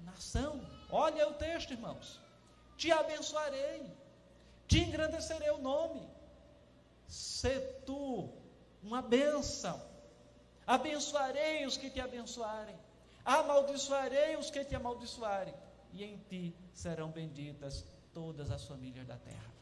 nação. 0.05 0.61
Olha 0.91 1.29
o 1.29 1.35
texto, 1.35 1.73
irmãos. 1.73 2.21
Te 2.77 2.91
abençoarei, 2.91 3.83
te 4.67 4.81
engrandecerei 4.81 5.51
o 5.51 5.59
nome. 5.59 6.03
Se 7.07 7.59
tu 7.87 8.29
uma 8.83 9.03
bênção. 9.03 9.81
Abençoarei 10.67 11.65
os 11.65 11.77
que 11.77 11.89
te 11.91 12.01
abençoarem. 12.01 12.77
Amaldiçoarei 13.25 14.37
os 14.37 14.51
que 14.51 14.65
te 14.65 14.75
amaldiçoarem. 14.75 15.55
E 15.93 16.03
em 16.03 16.19
ti 16.29 16.55
serão 16.73 17.11
benditas 17.11 17.85
todas 18.13 18.51
as 18.51 18.65
famílias 18.65 19.07
da 19.07 19.17
terra. 19.17 19.56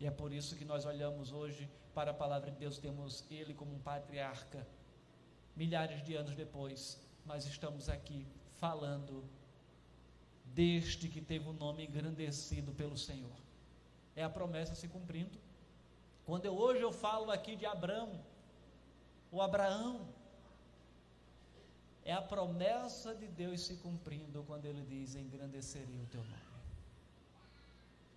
E 0.00 0.06
é 0.06 0.10
por 0.10 0.32
isso 0.32 0.56
que 0.56 0.64
nós 0.64 0.86
olhamos 0.86 1.30
hoje 1.30 1.68
para 1.94 2.10
a 2.12 2.14
palavra 2.14 2.50
de 2.50 2.56
Deus, 2.56 2.78
temos 2.78 3.24
ele 3.30 3.52
como 3.52 3.74
um 3.74 3.78
patriarca. 3.78 4.66
Milhares 5.54 6.02
de 6.02 6.14
anos 6.14 6.34
depois, 6.34 6.98
nós 7.26 7.44
estamos 7.46 7.88
aqui 7.88 8.26
falando 8.54 9.22
deste 10.46 11.06
que 11.08 11.20
teve 11.20 11.46
o 11.46 11.50
um 11.50 11.52
nome 11.52 11.86
engrandecido 11.86 12.72
pelo 12.72 12.96
Senhor. 12.96 13.36
É 14.16 14.24
a 14.24 14.30
promessa 14.30 14.74
se 14.74 14.88
cumprindo. 14.88 15.38
Quando 16.24 16.46
eu, 16.46 16.56
hoje 16.56 16.80
eu 16.80 16.92
falo 16.92 17.30
aqui 17.30 17.54
de 17.54 17.66
Abraão, 17.66 18.24
o 19.30 19.42
Abraão, 19.42 20.08
é 22.04 22.12
a 22.12 22.22
promessa 22.22 23.14
de 23.14 23.28
Deus 23.28 23.60
se 23.60 23.76
cumprindo 23.76 24.42
quando 24.44 24.64
ele 24.64 24.82
diz: 24.82 25.14
engrandecerei 25.14 26.00
o 26.00 26.06
teu 26.06 26.22
nome. 26.24 26.49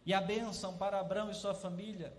E 0.06 0.14
a 0.14 0.22
bênção 0.22 0.78
para 0.78 1.00
Abraão 1.00 1.32
e 1.32 1.36
sua 1.36 1.54
família 1.54 2.14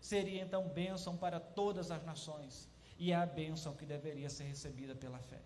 seria 0.00 0.42
então 0.42 0.68
bênção 0.68 1.16
para 1.16 1.40
todas 1.40 1.90
as 1.90 2.02
nações. 2.04 2.68
E 2.98 3.12
é 3.12 3.16
a 3.16 3.24
bênção 3.24 3.74
que 3.74 3.86
deveria 3.86 4.28
ser 4.28 4.44
recebida 4.44 4.94
pela 4.94 5.18
fé. 5.18 5.40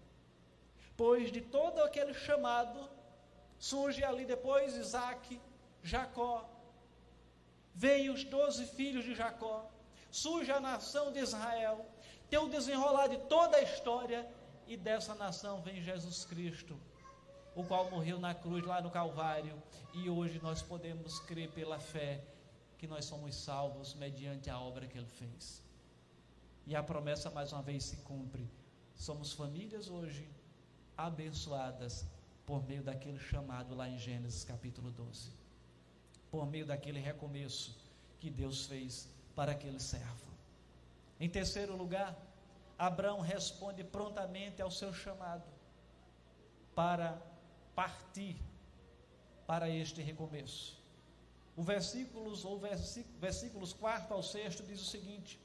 Pois 0.97 1.31
de 1.31 1.41
todo 1.41 1.81
aquele 1.83 2.15
chamado, 2.15 2.89
surge 3.59 4.03
ali 4.03 4.25
depois 4.25 4.77
Isaac, 4.77 5.41
Jacó, 5.83 6.49
veio 7.75 8.13
os 8.13 8.25
doze 8.25 8.65
filhos 8.67 9.05
de 9.05 9.15
Jacó, 9.15 9.69
surge 10.11 10.51
a 10.51 10.61
nação 10.61 11.13
de 11.13 11.19
Israel, 11.19 11.85
tem 12.31 12.39
o 12.39 12.49
desenrolar 12.49 13.09
de 13.09 13.19
toda 13.19 13.57
a 13.57 13.63
história, 13.63 14.29
e 14.67 14.77
dessa 14.77 15.15
nação 15.15 15.61
vem 15.61 15.83
Jesus 15.83 16.25
Cristo, 16.25 16.79
o 17.55 17.65
qual 17.65 17.91
morreu 17.91 18.19
na 18.19 18.35
cruz 18.35 18.65
lá 18.65 18.81
no 18.81 18.91
Calvário, 18.91 19.61
e 19.93 20.11
hoje 20.11 20.41
nós 20.43 20.61
podemos 20.63 21.21
crer 21.21 21.51
pela 21.51 21.79
fé 21.79 22.23
que 22.79 22.87
nós 22.87 23.05
somos 23.05 23.35
salvos 23.35 23.95
mediante 23.95 24.51
a 24.51 24.59
obra 24.59 24.87
que 24.87 24.99
ele 24.99 25.07
fez. 25.07 25.63
E 26.67 26.75
a 26.75 26.83
promessa 26.83 27.31
mais 27.31 27.53
uma 27.53 27.63
vez 27.63 27.85
se 27.85 27.97
cumpre. 27.99 28.49
Somos 28.95 29.33
famílias 29.33 29.89
hoje 29.89 30.29
abençoadas 30.97 32.05
por 32.47 32.67
meio 32.67 32.83
daquele 32.83 33.19
chamado 33.19 33.75
lá 33.75 33.89
em 33.89 33.99
Gênesis 33.99 34.45
capítulo 34.45 34.91
12. 34.91 35.31
Por 36.31 36.47
meio 36.47 36.67
daquele 36.67 37.01
recomeço 37.01 37.77
que 38.19 38.31
Deus 38.31 38.67
fez 38.67 39.09
para 39.35 39.53
aquele 39.53 39.81
servo. 39.81 40.25
Em 41.21 41.29
terceiro 41.29 41.77
lugar, 41.77 42.17
Abraão 42.79 43.21
responde 43.21 43.85
prontamente 43.85 44.61
ao 44.61 44.71
seu 44.71 44.93
chamado 44.93 45.45
para 46.75 47.21
partir 47.75 48.37
para 49.47 49.69
este 49.69 50.01
recomeço. 50.01 50.83
O 51.57 51.63
versículos, 51.63 52.45
ou 52.45 52.59
versículos, 52.59 53.21
versículos 53.21 53.73
4 53.73 54.15
ao 54.15 54.23
6 54.23 54.57
diz 54.67 54.81
o 54.81 54.85
seguinte: 54.85 55.41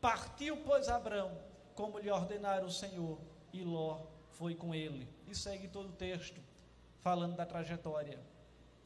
Partiu, 0.00 0.56
pois, 0.64 0.88
Abraão, 0.88 1.36
como 1.74 1.98
lhe 1.98 2.10
ordenara 2.10 2.64
o 2.64 2.70
Senhor, 2.70 3.18
e 3.52 3.62
Ló 3.62 4.00
foi 4.30 4.54
com 4.54 4.74
ele. 4.74 5.08
E 5.26 5.34
segue 5.34 5.68
todo 5.68 5.90
o 5.90 5.96
texto, 5.96 6.40
falando 7.00 7.36
da 7.36 7.44
trajetória. 7.44 8.18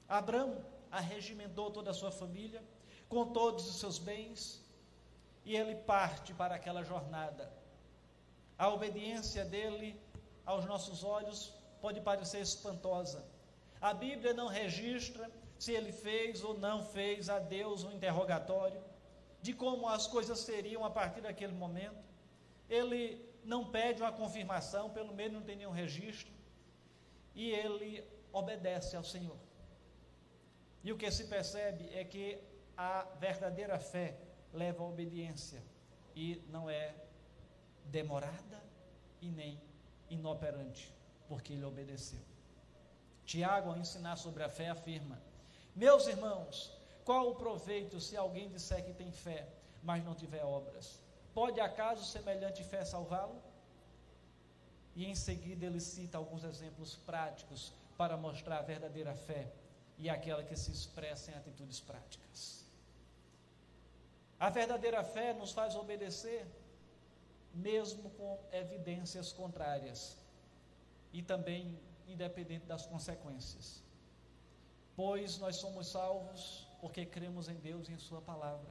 Abraão 0.08 0.64
arregimentou 0.90 1.70
toda 1.70 1.90
a 1.90 1.94
sua 1.94 2.10
família, 2.10 2.62
com 3.08 3.32
todos 3.32 3.68
os 3.68 3.76
seus 3.76 3.98
bens, 3.98 4.60
e 5.44 5.56
ele 5.56 5.74
parte 5.74 6.34
para 6.34 6.54
aquela 6.54 6.82
jornada. 6.82 7.52
A 8.58 8.68
obediência 8.68 9.44
dele 9.44 10.00
aos 10.44 10.64
nossos 10.64 11.04
olhos 11.04 11.52
pode 11.80 12.00
parecer 12.00 12.40
espantosa. 12.40 13.24
A 13.80 13.92
Bíblia 13.94 14.32
não 14.34 14.48
registra 14.48 15.30
se 15.58 15.72
ele 15.72 15.92
fez 15.92 16.44
ou 16.44 16.58
não 16.58 16.84
fez 16.84 17.28
a 17.28 17.38
Deus 17.38 17.84
um 17.84 17.92
interrogatório 17.92 18.82
de 19.42 19.52
como 19.54 19.88
as 19.88 20.06
coisas 20.06 20.38
seriam 20.40 20.84
a 20.84 20.90
partir 20.90 21.22
daquele 21.22 21.52
momento. 21.52 22.04
Ele 22.68 23.24
não 23.44 23.70
pede 23.70 24.02
uma 24.02 24.12
confirmação, 24.12 24.90
pelo 24.90 25.14
menos 25.14 25.32
não 25.32 25.42
tem 25.42 25.56
nenhum 25.56 25.70
registro, 25.70 26.32
e 27.34 27.50
ele 27.50 28.04
obedece 28.32 28.96
ao 28.96 29.04
Senhor. 29.04 29.38
E 30.84 30.92
o 30.92 30.96
que 30.96 31.10
se 31.10 31.24
percebe 31.24 31.88
é 31.94 32.04
que 32.04 32.38
a 32.76 33.02
verdadeira 33.18 33.78
fé 33.78 34.16
leva 34.52 34.82
à 34.82 34.86
obediência 34.86 35.62
e 36.14 36.42
não 36.48 36.68
é 36.68 36.94
demorada 37.86 38.62
e 39.20 39.30
nem 39.30 39.60
inoperante, 40.08 40.92
porque 41.30 41.52
ele 41.52 41.64
obedeceu. 41.64 42.24
Tiago, 43.24 43.70
ao 43.70 43.78
ensinar 43.78 44.16
sobre 44.16 44.42
a 44.42 44.48
fé, 44.48 44.68
afirma: 44.68 45.16
meus 45.74 46.08
irmãos, 46.08 46.76
qual 47.04 47.30
o 47.30 47.36
proveito 47.36 48.00
se 48.00 48.16
alguém 48.16 48.48
disser 48.54 48.84
que 48.84 48.92
tem 48.92 49.12
fé, 49.12 49.48
mas 49.88 50.04
não 50.04 50.14
tiver 50.22 50.44
obras? 50.44 51.00
Pode 51.32 51.60
acaso 51.60 52.04
semelhante 52.04 52.64
fé 52.64 52.84
salvá-lo? 52.84 53.40
E 54.96 55.06
em 55.06 55.14
seguida 55.14 55.64
ele 55.64 55.80
cita 55.80 56.18
alguns 56.18 56.42
exemplos 56.42 56.96
práticos 57.10 57.72
para 57.96 58.16
mostrar 58.16 58.58
a 58.58 58.62
verdadeira 58.62 59.14
fé 59.14 59.52
e 59.96 60.10
aquela 60.10 60.42
que 60.42 60.56
se 60.56 60.72
expressa 60.72 61.30
em 61.30 61.34
atitudes 61.34 61.78
práticas. 61.78 62.64
A 64.40 64.50
verdadeira 64.50 65.04
fé 65.04 65.32
nos 65.32 65.52
faz 65.52 65.76
obedecer, 65.76 66.44
mesmo 67.54 68.10
com 68.10 68.36
evidências 68.50 69.32
contrárias, 69.32 70.19
e 71.12 71.22
também 71.22 71.78
independente 72.06 72.66
das 72.66 72.86
consequências 72.86 73.82
pois 75.00 75.38
nós 75.38 75.56
somos 75.56 75.86
salvos 75.88 76.68
porque 76.78 77.06
cremos 77.06 77.48
em 77.48 77.54
Deus 77.54 77.88
e 77.88 77.92
em 77.94 77.98
Sua 77.98 78.20
palavra. 78.20 78.68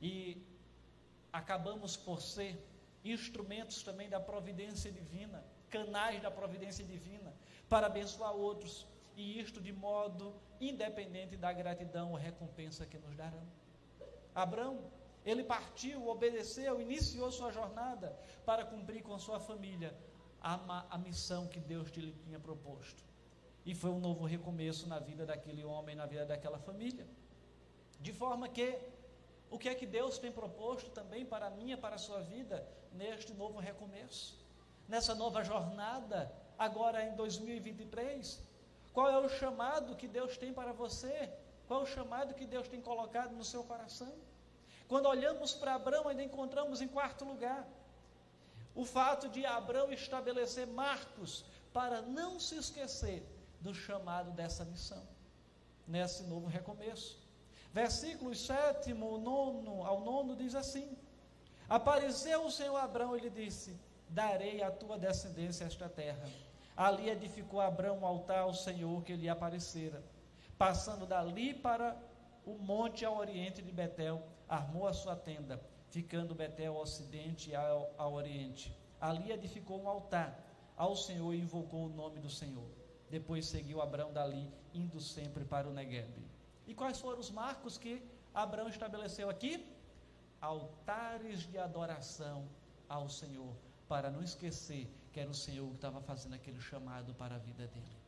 E 0.00 0.42
acabamos 1.30 1.94
por 1.94 2.22
ser 2.22 2.58
instrumentos 3.04 3.82
também 3.82 4.08
da 4.08 4.18
providência 4.18 4.90
divina, 4.90 5.44
canais 5.68 6.22
da 6.22 6.30
providência 6.30 6.82
divina, 6.82 7.34
para 7.68 7.86
abençoar 7.86 8.32
outros, 8.32 8.86
e 9.14 9.38
isto 9.38 9.60
de 9.60 9.74
modo 9.74 10.34
independente 10.58 11.36
da 11.36 11.52
gratidão 11.52 12.12
ou 12.12 12.16
recompensa 12.16 12.86
que 12.86 12.96
nos 12.96 13.14
darão. 13.14 13.46
Abraão, 14.34 14.90
ele 15.22 15.44
partiu, 15.44 16.08
obedeceu, 16.08 16.80
iniciou 16.80 17.30
sua 17.30 17.52
jornada 17.52 18.18
para 18.46 18.64
cumprir 18.64 19.02
com 19.02 19.18
sua 19.18 19.38
família 19.38 19.94
a, 20.40 20.86
a 20.90 20.98
missão 20.98 21.46
que 21.46 21.60
Deus 21.60 21.88
lhe 21.90 22.12
tinha 22.24 22.38
proposto. 22.38 23.02
E 23.64 23.74
foi 23.74 23.90
um 23.90 24.00
novo 24.00 24.24
recomeço 24.24 24.88
na 24.88 24.98
vida 24.98 25.26
daquele 25.26 25.64
homem, 25.64 25.94
na 25.94 26.06
vida 26.06 26.24
daquela 26.24 26.58
família. 26.58 27.06
De 28.00 28.12
forma 28.12 28.48
que, 28.48 28.78
o 29.50 29.58
que 29.58 29.68
é 29.68 29.74
que 29.74 29.86
Deus 29.86 30.18
tem 30.18 30.32
proposto 30.32 30.90
também 30.90 31.24
para 31.24 31.46
a 31.46 31.50
minha, 31.50 31.76
para 31.76 31.96
a 31.96 31.98
sua 31.98 32.20
vida, 32.22 32.66
neste 32.92 33.34
novo 33.34 33.58
recomeço? 33.58 34.38
Nessa 34.88 35.14
nova 35.14 35.44
jornada, 35.44 36.32
agora 36.58 37.04
em 37.04 37.14
2023? 37.14 38.40
Qual 38.92 39.08
é 39.08 39.18
o 39.18 39.28
chamado 39.28 39.94
que 39.94 40.08
Deus 40.08 40.36
tem 40.36 40.52
para 40.52 40.72
você? 40.72 41.30
Qual 41.68 41.80
é 41.80 41.82
o 41.84 41.86
chamado 41.86 42.34
que 42.34 42.46
Deus 42.46 42.66
tem 42.66 42.80
colocado 42.80 43.32
no 43.36 43.44
seu 43.44 43.62
coração? 43.62 44.12
Quando 44.88 45.06
olhamos 45.06 45.52
para 45.54 45.74
Abraão, 45.74 46.08
ainda 46.08 46.24
encontramos 46.24 46.80
em 46.80 46.88
quarto 46.88 47.24
lugar 47.24 47.64
o 48.80 48.84
fato 48.84 49.28
de 49.28 49.44
Abraão 49.44 49.92
estabelecer 49.92 50.66
marcos 50.66 51.44
para 51.72 52.00
não 52.00 52.40
se 52.40 52.56
esquecer 52.56 53.22
do 53.60 53.74
chamado 53.74 54.30
dessa 54.30 54.64
missão. 54.64 55.02
nesse 55.86 56.22
novo 56.22 56.46
recomeço. 56.46 57.18
Versículos 57.72 58.46
7 58.46 58.94
nono, 58.94 59.84
ao 59.84 60.00
9 60.00 60.36
diz 60.36 60.54
assim: 60.54 60.96
Apareceu 61.68 62.44
o 62.46 62.50
Senhor 62.50 62.76
Abraão 62.76 63.16
e 63.16 63.20
lhe 63.20 63.30
disse: 63.30 63.78
Darei 64.08 64.62
à 64.62 64.70
tua 64.70 64.96
descendência 64.96 65.64
esta 65.64 65.88
terra. 65.88 66.28
Ali 66.76 67.10
edificou 67.10 67.60
Abraão 67.60 67.98
um 67.98 68.06
altar 68.06 68.40
ao 68.40 68.54
Senhor 68.54 69.02
que 69.02 69.14
lhe 69.14 69.28
aparecera. 69.28 70.02
Passando 70.56 71.06
dali 71.06 71.52
para 71.52 71.96
o 72.46 72.54
monte 72.54 73.04
ao 73.04 73.16
oriente 73.16 73.60
de 73.60 73.72
Betel, 73.72 74.22
armou 74.48 74.86
a 74.86 74.92
sua 74.92 75.16
tenda, 75.16 75.60
ficando 75.90 76.34
Betel 76.34 76.76
ao 76.76 76.82
ocidente 76.82 77.50
e 77.50 77.54
ao, 77.54 77.92
ao 77.96 78.12
oriente. 78.14 78.76
Ali 79.00 79.30
edificou 79.30 79.80
um 79.82 79.88
altar 79.88 80.38
ao 80.76 80.96
Senhor 80.96 81.32
e 81.34 81.40
invocou 81.40 81.86
o 81.86 81.88
nome 81.88 82.20
do 82.20 82.30
Senhor. 82.30 82.68
Depois 83.10 83.46
seguiu 83.46 83.82
Abraão 83.82 84.12
dali, 84.12 84.48
indo 84.72 85.00
sempre 85.00 85.44
para 85.44 85.68
o 85.68 85.72
Negueb. 85.72 86.10
E 86.66 86.74
quais 86.74 87.00
foram 87.00 87.18
os 87.18 87.30
marcos 87.30 87.76
que 87.76 88.02
Abraão 88.32 88.68
estabeleceu 88.68 89.28
aqui? 89.28 89.66
altares 90.40 91.40
de 91.40 91.58
adoração 91.58 92.48
ao 92.88 93.08
Senhor, 93.08 93.54
para 93.86 94.10
não 94.10 94.22
esquecer 94.22 94.88
que 95.12 95.20
era 95.20 95.30
o 95.30 95.34
Senhor 95.34 95.68
que 95.68 95.74
estava 95.74 96.00
fazendo 96.00 96.34
aquele 96.34 96.60
chamado 96.60 97.12
para 97.14 97.34
a 97.34 97.38
vida 97.38 97.66
dele. 97.66 97.98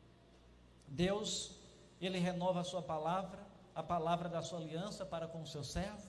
Deus, 0.88 1.58
ele 2.00 2.18
renova 2.18 2.60
a 2.60 2.64
sua 2.64 2.82
palavra, 2.82 3.44
a 3.74 3.82
palavra 3.82 4.28
da 4.28 4.42
sua 4.42 4.58
aliança 4.58 5.04
para 5.04 5.26
com 5.26 5.42
o 5.42 5.46
seu 5.46 5.64
servo, 5.64 6.08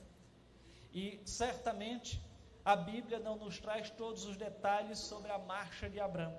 e 0.94 1.22
certamente 1.26 2.22
a 2.64 2.76
Bíblia 2.76 3.20
não 3.20 3.36
nos 3.36 3.60
traz 3.60 3.90
todos 3.90 4.26
os 4.26 4.38
detalhes 4.38 5.00
sobre 5.00 5.32
a 5.32 5.38
marcha 5.38 5.90
de 5.90 6.00
Abraão, 6.00 6.38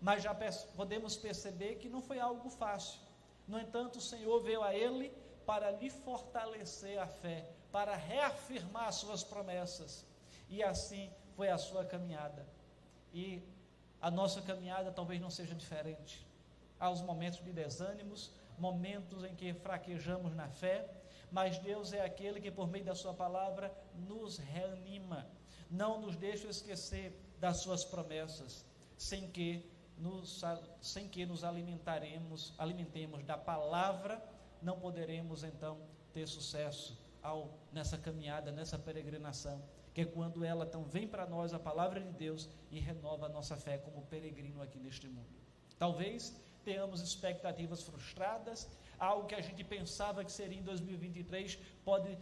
mas 0.00 0.22
já 0.22 0.34
podemos 0.76 1.16
perceber 1.16 1.76
que 1.76 1.88
não 1.88 2.02
foi 2.02 2.18
algo 2.18 2.50
fácil. 2.50 3.00
No 3.46 3.58
entanto, 3.58 3.96
o 3.96 4.02
Senhor 4.02 4.40
veio 4.40 4.62
a 4.62 4.74
ele 4.74 5.10
para 5.46 5.70
lhe 5.70 5.90
fortalecer 5.90 6.98
a 6.98 7.06
fé, 7.06 7.48
para 7.70 7.94
reafirmar 7.94 8.92
suas 8.92 9.22
promessas. 9.22 10.04
E 10.48 10.62
assim 10.62 11.10
foi 11.36 11.48
a 11.48 11.58
sua 11.58 11.84
caminhada. 11.84 12.46
E 13.12 13.42
a 14.00 14.10
nossa 14.10 14.42
caminhada 14.42 14.90
talvez 14.92 15.20
não 15.20 15.30
seja 15.30 15.54
diferente. 15.54 16.26
Há 16.78 16.90
os 16.90 17.00
momentos 17.00 17.42
de 17.42 17.52
desânimos, 17.52 18.30
momentos 18.58 19.24
em 19.24 19.34
que 19.34 19.54
fraquejamos 19.54 20.34
na 20.34 20.48
fé, 20.48 20.88
mas 21.34 21.58
Deus 21.58 21.92
é 21.92 22.00
aquele 22.00 22.40
que, 22.40 22.48
por 22.48 22.68
meio 22.68 22.84
da 22.84 22.94
Sua 22.94 23.12
palavra, 23.12 23.76
nos 24.08 24.38
reanima, 24.38 25.26
não 25.68 26.00
nos 26.00 26.14
deixa 26.14 26.46
esquecer 26.46 27.12
das 27.40 27.56
Suas 27.56 27.84
promessas, 27.84 28.64
sem 28.96 29.28
que 29.28 29.68
nos, 29.98 30.42
sem 30.80 31.08
que 31.08 31.26
nos 31.26 31.42
alimentaremos, 31.42 32.54
alimentemos 32.56 33.24
da 33.24 33.36
palavra, 33.36 34.24
não 34.62 34.78
poderemos 34.78 35.42
então 35.42 35.76
ter 36.12 36.28
sucesso 36.28 36.96
ao, 37.20 37.58
nessa 37.72 37.98
caminhada, 37.98 38.52
nessa 38.52 38.78
peregrinação, 38.78 39.60
que 39.92 40.02
é 40.02 40.04
quando 40.04 40.44
ela 40.44 40.64
então 40.64 40.84
vem 40.84 41.08
para 41.08 41.26
nós 41.26 41.52
a 41.52 41.58
palavra 41.58 42.00
de 42.00 42.12
Deus 42.12 42.48
e 42.70 42.78
renova 42.78 43.26
a 43.26 43.28
nossa 43.28 43.56
fé 43.56 43.76
como 43.76 44.06
peregrino 44.06 44.62
aqui 44.62 44.78
neste 44.78 45.08
mundo. 45.08 45.34
Talvez 45.80 46.40
tenhamos 46.64 47.00
expectativas 47.00 47.82
frustradas, 47.82 48.68
algo 48.98 49.26
que 49.26 49.34
a 49.34 49.40
gente 49.40 49.62
pensava 49.64 50.24
que 50.24 50.32
seria 50.32 50.58
em 50.58 50.62
2023 50.62 51.58
pode 51.84 52.16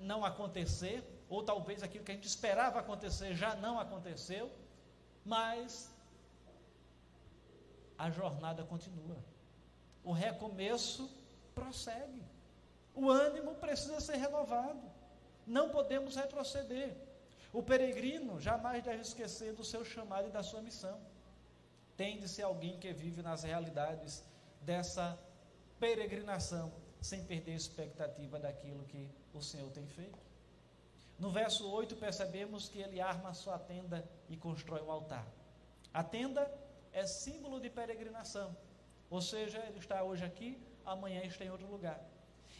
não 0.00 0.24
acontecer, 0.24 1.02
ou 1.28 1.42
talvez 1.42 1.82
aquilo 1.82 2.04
que 2.04 2.10
a 2.10 2.14
gente 2.14 2.26
esperava 2.26 2.80
acontecer 2.80 3.34
já 3.34 3.54
não 3.54 3.78
aconteceu, 3.78 4.50
mas 5.24 5.90
a 7.96 8.10
jornada 8.10 8.64
continua. 8.64 9.16
O 10.04 10.12
recomeço 10.12 11.08
prossegue. 11.54 12.22
O 12.94 13.08
ânimo 13.08 13.54
precisa 13.54 14.00
ser 14.00 14.16
renovado. 14.16 14.82
Não 15.46 15.70
podemos 15.70 16.16
retroceder. 16.16 16.96
O 17.52 17.62
peregrino 17.62 18.40
jamais 18.40 18.82
deve 18.82 19.02
esquecer 19.02 19.52
do 19.54 19.64
seu 19.64 19.84
chamado 19.84 20.28
e 20.28 20.32
da 20.32 20.42
sua 20.42 20.60
missão. 20.60 20.98
Tem 21.96 22.18
de 22.18 22.28
ser 22.28 22.42
alguém 22.42 22.78
que 22.78 22.92
vive 22.92 23.22
nas 23.22 23.42
realidades 23.42 24.24
dessa 24.62 25.18
peregrinação, 25.82 26.72
sem 27.00 27.24
perder 27.24 27.54
a 27.54 27.56
expectativa 27.56 28.38
daquilo 28.38 28.84
que 28.84 29.10
o 29.34 29.42
Senhor 29.42 29.68
tem 29.72 29.84
feito. 29.84 30.16
No 31.18 31.28
verso 31.28 31.68
8, 31.68 31.96
percebemos 31.96 32.68
que 32.68 32.78
ele 32.78 33.00
arma 33.00 33.30
a 33.30 33.34
sua 33.34 33.58
tenda 33.58 34.08
e 34.28 34.36
constrói 34.36 34.80
um 34.80 34.92
altar. 34.92 35.26
A 35.92 36.04
tenda 36.04 36.48
é 36.92 37.04
símbolo 37.04 37.58
de 37.60 37.68
peregrinação, 37.68 38.56
ou 39.10 39.20
seja, 39.20 39.58
ele 39.66 39.80
está 39.80 40.04
hoje 40.04 40.24
aqui, 40.24 40.56
amanhã 40.86 41.24
está 41.24 41.44
em 41.44 41.50
outro 41.50 41.66
lugar. 41.66 42.00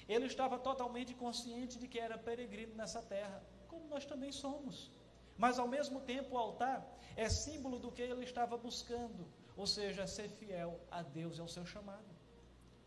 Ele 0.09 0.27
estava 0.27 0.59
totalmente 0.59 1.15
consciente 1.15 1.79
de 1.79 1.87
que 1.87 2.01
era 2.01 2.19
peregrino 2.19 2.75
nessa 2.75 3.01
terra, 3.01 3.41
como 3.69 3.87
nós 3.87 4.05
também 4.05 4.33
somos. 4.33 4.91
Mas 5.39 5.61
ao 5.61 5.69
mesmo 5.69 6.01
tempo, 6.01 6.35
o 6.35 6.39
altar 6.39 6.85
é 7.17 7.29
símbolo 7.29 7.79
do 7.79 7.93
que 7.93 8.03
ele 8.03 8.25
estava 8.25 8.57
buscando, 8.57 9.29
ou 9.57 9.65
seja, 9.65 10.09
ser 10.09 10.29
fiel 10.29 10.81
a 10.91 11.03
Deus 11.03 11.39
e 11.39 11.41
ao 11.41 11.47
seu 11.47 11.65
chamado. 11.65 12.22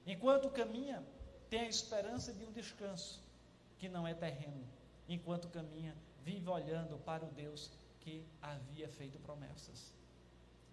Enquanto 0.06 0.50
caminha, 0.50 1.04
tem 1.50 1.62
a 1.62 1.70
esperança 1.70 2.34
de 2.34 2.44
um 2.46 2.52
descanso 2.52 3.22
que 3.78 3.90
não 3.90 4.08
é 4.08 4.14
terreno. 4.14 4.64
Enquanto 5.08 5.50
caminha, 5.50 5.96
vive 6.24 6.48
olhando 6.50 6.98
para 7.00 7.26
o 7.26 7.32
Deus 7.32 7.72
que 8.00 8.26
havia 8.42 8.88
feito 8.88 9.20
promessas. 9.20 9.94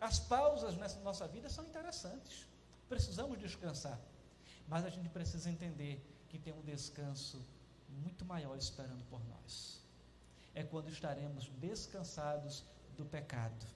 As 0.00 0.18
pausas 0.18 0.76
nessa 0.76 1.00
nossa 1.00 1.26
vida 1.28 1.48
são 1.48 1.64
interessantes. 1.64 2.46
Precisamos 2.88 3.38
descansar. 3.38 3.98
Mas 4.68 4.84
a 4.84 4.90
gente 4.90 5.08
precisa 5.08 5.50
entender 5.50 6.04
que 6.28 6.38
tem 6.38 6.52
um 6.52 6.62
descanso 6.62 7.44
muito 7.88 8.24
maior 8.24 8.56
esperando 8.56 9.04
por 9.04 9.24
nós. 9.26 9.80
É 10.54 10.62
quando 10.62 10.88
estaremos 10.88 11.48
descansados 11.58 12.64
do 12.96 13.04
pecado. 13.04 13.66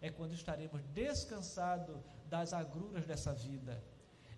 É 0.00 0.10
quando 0.10 0.32
estaremos 0.32 0.82
descansados 0.94 1.96
das 2.26 2.52
agruras 2.52 3.06
dessa 3.06 3.32
vida. 3.34 3.82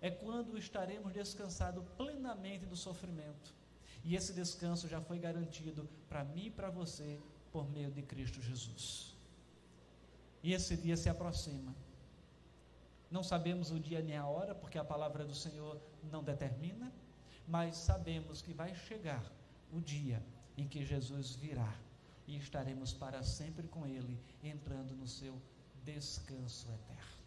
É 0.01 0.09
quando 0.09 0.57
estaremos 0.57 1.13
descansados 1.13 1.83
plenamente 1.95 2.65
do 2.65 2.75
sofrimento. 2.75 3.53
E 4.03 4.15
esse 4.15 4.33
descanso 4.33 4.87
já 4.87 4.99
foi 4.99 5.19
garantido 5.19 5.87
para 6.09 6.23
mim 6.23 6.47
e 6.47 6.51
para 6.51 6.69
você 6.69 7.19
por 7.51 7.69
meio 7.69 7.91
de 7.91 8.01
Cristo 8.01 8.41
Jesus. 8.41 9.15
E 10.41 10.53
esse 10.53 10.75
dia 10.75 10.97
se 10.97 11.07
aproxima. 11.07 11.75
Não 13.11 13.21
sabemos 13.21 13.69
o 13.69 13.79
dia 13.79 14.01
nem 14.01 14.17
a 14.17 14.25
hora, 14.25 14.55
porque 14.55 14.77
a 14.79 14.83
palavra 14.83 15.23
do 15.23 15.35
Senhor 15.35 15.79
não 16.11 16.23
determina 16.23 16.91
mas 17.47 17.75
sabemos 17.75 18.41
que 18.41 18.53
vai 18.53 18.73
chegar 18.73 19.23
o 19.73 19.81
dia 19.81 20.23
em 20.57 20.67
que 20.67 20.85
Jesus 20.85 21.35
virá 21.35 21.75
e 22.27 22.37
estaremos 22.37 22.93
para 22.93 23.23
sempre 23.23 23.67
com 23.67 23.85
Ele, 23.85 24.17
entrando 24.41 24.95
no 24.95 25.05
seu 25.05 25.41
descanso 25.83 26.67
eterno. 26.71 27.20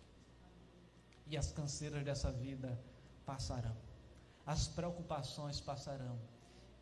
E 1.26 1.36
as 1.36 1.52
canseiras 1.52 2.04
dessa 2.04 2.30
vida 2.30 2.78
passarão, 3.24 3.76
as 4.44 4.68
preocupações 4.68 5.60
passarão, 5.60 6.18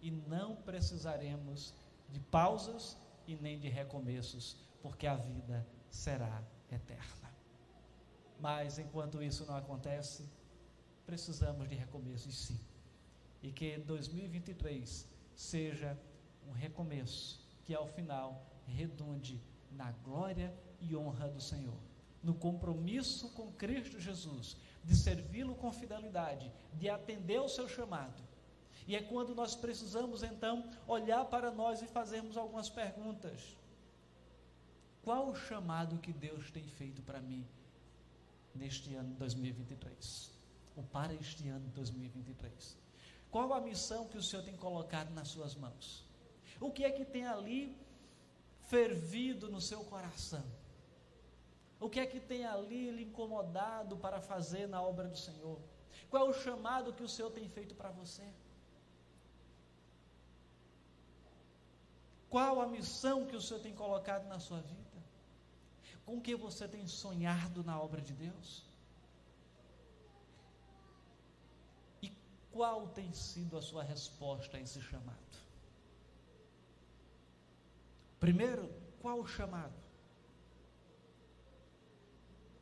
e 0.00 0.10
não 0.10 0.56
precisaremos 0.56 1.72
de 2.10 2.18
pausas 2.18 2.96
e 3.26 3.36
nem 3.36 3.58
de 3.58 3.68
recomeços, 3.68 4.56
porque 4.82 5.06
a 5.06 5.14
vida 5.14 5.64
será 5.88 6.42
eterna. 6.70 7.30
Mas 8.40 8.78
enquanto 8.80 9.22
isso 9.22 9.46
não 9.46 9.56
acontece, 9.56 10.28
precisamos 11.06 11.68
de 11.68 11.76
recomeços 11.76 12.36
sim. 12.46 12.60
E 13.40 13.52
que 13.52 13.78
2023 13.78 15.06
seja 15.36 15.96
um 16.48 16.52
recomeço, 16.52 17.40
que 17.64 17.74
ao 17.74 17.86
final 17.86 18.44
redunde 18.66 19.40
na 19.70 19.92
glória 19.92 20.52
e 20.80 20.96
honra 20.96 21.28
do 21.28 21.40
Senhor, 21.40 21.78
no 22.22 22.34
compromisso 22.34 23.28
com 23.30 23.52
Cristo 23.52 24.00
Jesus, 24.00 24.56
de 24.84 24.96
servi-lo 24.96 25.54
com 25.54 25.72
fidelidade, 25.72 26.52
de 26.74 26.88
atender 26.88 27.36
ao 27.36 27.48
seu 27.48 27.68
chamado. 27.68 28.22
E 28.86 28.96
é 28.96 29.02
quando 29.02 29.34
nós 29.34 29.54
precisamos 29.54 30.22
então 30.22 30.68
olhar 30.86 31.24
para 31.26 31.50
nós 31.50 31.82
e 31.82 31.86
fazermos 31.86 32.36
algumas 32.36 32.68
perguntas. 32.68 33.56
Qual 35.02 35.28
o 35.28 35.34
chamado 35.34 35.98
que 35.98 36.12
Deus 36.12 36.50
tem 36.50 36.64
feito 36.64 37.02
para 37.02 37.20
mim 37.20 37.46
neste 38.54 38.94
ano 38.94 39.14
2023? 39.14 40.30
Ou 40.76 40.82
para 40.84 41.14
este 41.14 41.48
ano 41.48 41.68
2023? 41.74 42.76
Qual 43.30 43.52
a 43.52 43.60
missão 43.60 44.06
que 44.08 44.18
o 44.18 44.22
Senhor 44.22 44.44
tem 44.44 44.56
colocado 44.56 45.10
nas 45.12 45.28
suas 45.28 45.54
mãos? 45.54 46.04
O 46.60 46.70
que 46.70 46.84
é 46.84 46.90
que 46.90 47.04
tem 47.04 47.26
ali 47.26 47.76
fervido 48.68 49.50
no 49.50 49.60
seu 49.60 49.82
coração? 49.84 50.44
O 51.84 51.88
que 51.90 52.00
é 52.00 52.06
que 52.06 52.20
tem 52.20 52.42
ali 52.46 52.82
lhe 52.96 53.04
incomodado 53.10 53.96
para 54.04 54.20
fazer 54.20 54.68
na 54.74 54.80
obra 54.80 55.08
do 55.08 55.18
Senhor? 55.26 55.58
Qual 56.08 56.26
é 56.26 56.30
o 56.30 56.40
chamado 56.44 56.92
que 56.92 57.02
o 57.02 57.08
Senhor 57.14 57.30
tem 57.38 57.48
feito 57.48 57.74
para 57.74 57.90
você? 57.90 58.26
Qual 62.30 62.60
a 62.60 62.66
missão 62.66 63.26
que 63.26 63.34
o 63.34 63.40
Senhor 63.40 63.60
tem 63.60 63.74
colocado 63.74 64.26
na 64.28 64.38
sua 64.38 64.60
vida? 64.60 64.98
Com 66.06 66.20
que 66.20 66.36
você 66.36 66.68
tem 66.68 66.86
sonhado 66.86 67.64
na 67.64 67.80
obra 67.86 68.00
de 68.00 68.14
Deus? 68.26 68.50
qual 72.52 72.86
tem 72.88 73.10
sido 73.14 73.56
a 73.56 73.62
sua 73.62 73.82
resposta 73.82 74.58
a 74.58 74.60
esse 74.60 74.80
chamado? 74.82 75.36
Primeiro, 78.20 78.70
qual 79.00 79.18
o 79.20 79.26
chamado? 79.26 79.81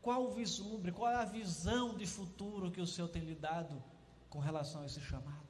Qual 0.03 0.25
o 0.25 0.31
vislumbre, 0.33 0.93
qual 0.93 1.11
é 1.11 1.17
a 1.17 1.25
visão 1.25 1.97
de 1.97 2.07
futuro 2.07 2.71
que 2.71 2.81
o 2.81 2.87
Senhor 2.87 3.09
tem 3.09 3.23
lhe 3.23 3.35
dado 3.35 3.83
com 4.31 4.39
relação 4.39 4.83
a 4.83 4.87
esse 4.87 5.01
chamado? 5.01 5.49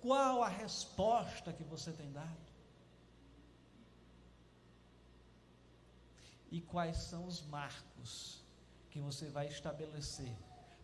Qual 0.00 0.42
a 0.42 0.48
resposta 0.48 1.52
que 1.52 1.64
você 1.64 1.92
tem 1.92 2.10
dado? 2.12 2.46
E 6.50 6.60
quais 6.60 6.96
são 6.96 7.26
os 7.26 7.42
marcos 7.42 8.44
que 8.90 9.00
você 9.00 9.28
vai 9.28 9.46
estabelecer 9.48 10.34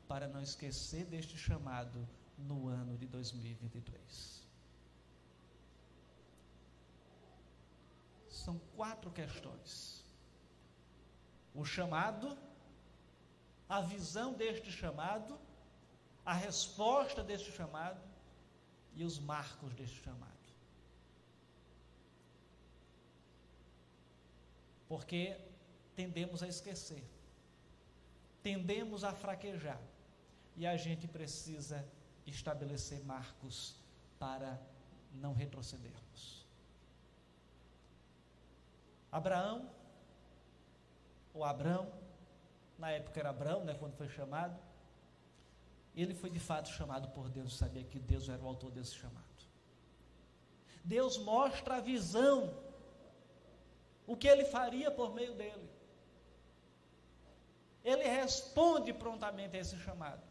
para 0.09 0.27
não 0.29 0.43
esquecer 0.43 1.05
deste 1.07 1.37
chamado 1.37 2.07
no 2.37 2.69
ano 2.69 2.97
de 2.97 3.07
2023? 3.07 4.43
São 8.29 8.59
quatro 8.77 9.11
questões. 9.11 10.02
O 11.55 11.65
chamado, 11.65 12.37
a 13.69 13.81
visão 13.81 14.33
deste 14.33 14.71
chamado, 14.71 15.39
a 16.25 16.33
resposta 16.33 17.23
deste 17.23 17.51
chamado 17.53 18.01
e 18.95 19.05
os 19.05 19.19
marcos 19.19 19.73
deste 19.75 20.03
chamado. 20.03 20.33
Porque 24.89 25.37
tendemos 25.95 26.43
a 26.43 26.49
esquecer, 26.49 27.03
tendemos 28.43 29.05
a 29.05 29.13
fraquejar, 29.13 29.81
e 30.57 30.67
a 30.67 30.77
gente 30.77 31.09
precisa 31.09 31.87
estabelecer 32.27 33.03
marcos 33.05 33.75
para 34.19 34.61
não 35.15 35.33
retrocedermos. 35.33 36.47
Abraão, 39.11 39.71
ou 41.35 41.45
Abrão, 41.45 41.91
na 42.79 42.91
época 42.91 43.21
era 43.21 43.31
Abrão, 43.31 43.65
né, 43.65 43.75
quando 43.75 43.95
foi 43.95 44.09
chamado, 44.09 44.59
ele 45.95 46.15
foi 46.15 46.31
de 46.31 46.39
fato 46.39 46.69
chamado 46.69 47.09
por 47.09 47.29
Deus, 47.29 47.57
sabia 47.57 47.85
que 47.85 47.99
Deus 47.99 48.29
era 48.29 48.43
o 48.43 48.47
autor 48.47 48.71
desse 48.71 48.95
chamado. 48.95 49.23
Deus 50.85 51.17
mostra 51.19 51.77
a 51.77 51.81
visão, 51.81 52.53
o 54.07 54.17
que 54.17 54.27
ele 54.27 54.45
faria 54.45 54.91
por 54.91 55.15
meio 55.15 55.35
dele. 55.35 55.71
Ele 57.85 58.05
responde 58.05 58.93
prontamente 58.93 59.57
a 59.57 59.61
esse 59.61 59.77
chamado 59.79 60.23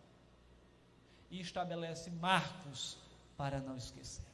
e 1.30 1.40
estabelece 1.40 2.10
marcos 2.10 2.98
para 3.38 3.60
não 3.60 3.78
esquecer. 3.78 4.26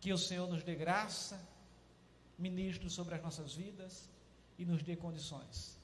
Que 0.00 0.12
o 0.12 0.18
Senhor 0.18 0.48
nos 0.48 0.64
dê 0.64 0.74
graça, 0.74 1.40
ministre 2.38 2.88
sobre 2.90 3.14
as 3.14 3.22
nossas 3.22 3.54
vidas 3.54 4.09
e 4.60 4.64
nos 4.66 4.82
dê 4.82 4.94
condições 4.94 5.80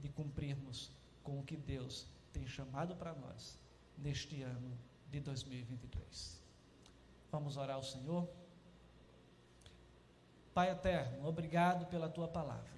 de 0.00 0.08
cumprirmos 0.08 0.90
com 1.22 1.38
o 1.38 1.44
que 1.44 1.58
Deus 1.58 2.06
tem 2.32 2.46
chamado 2.46 2.96
para 2.96 3.12
nós 3.12 3.58
neste 3.98 4.42
ano 4.42 4.72
de 5.10 5.20
2023. 5.20 6.42
Vamos 7.30 7.58
orar 7.58 7.76
ao 7.76 7.82
Senhor. 7.82 8.26
Pai 10.54 10.70
eterno, 10.70 11.28
obrigado 11.28 11.84
pela 11.84 12.08
tua 12.08 12.26
palavra. 12.26 12.72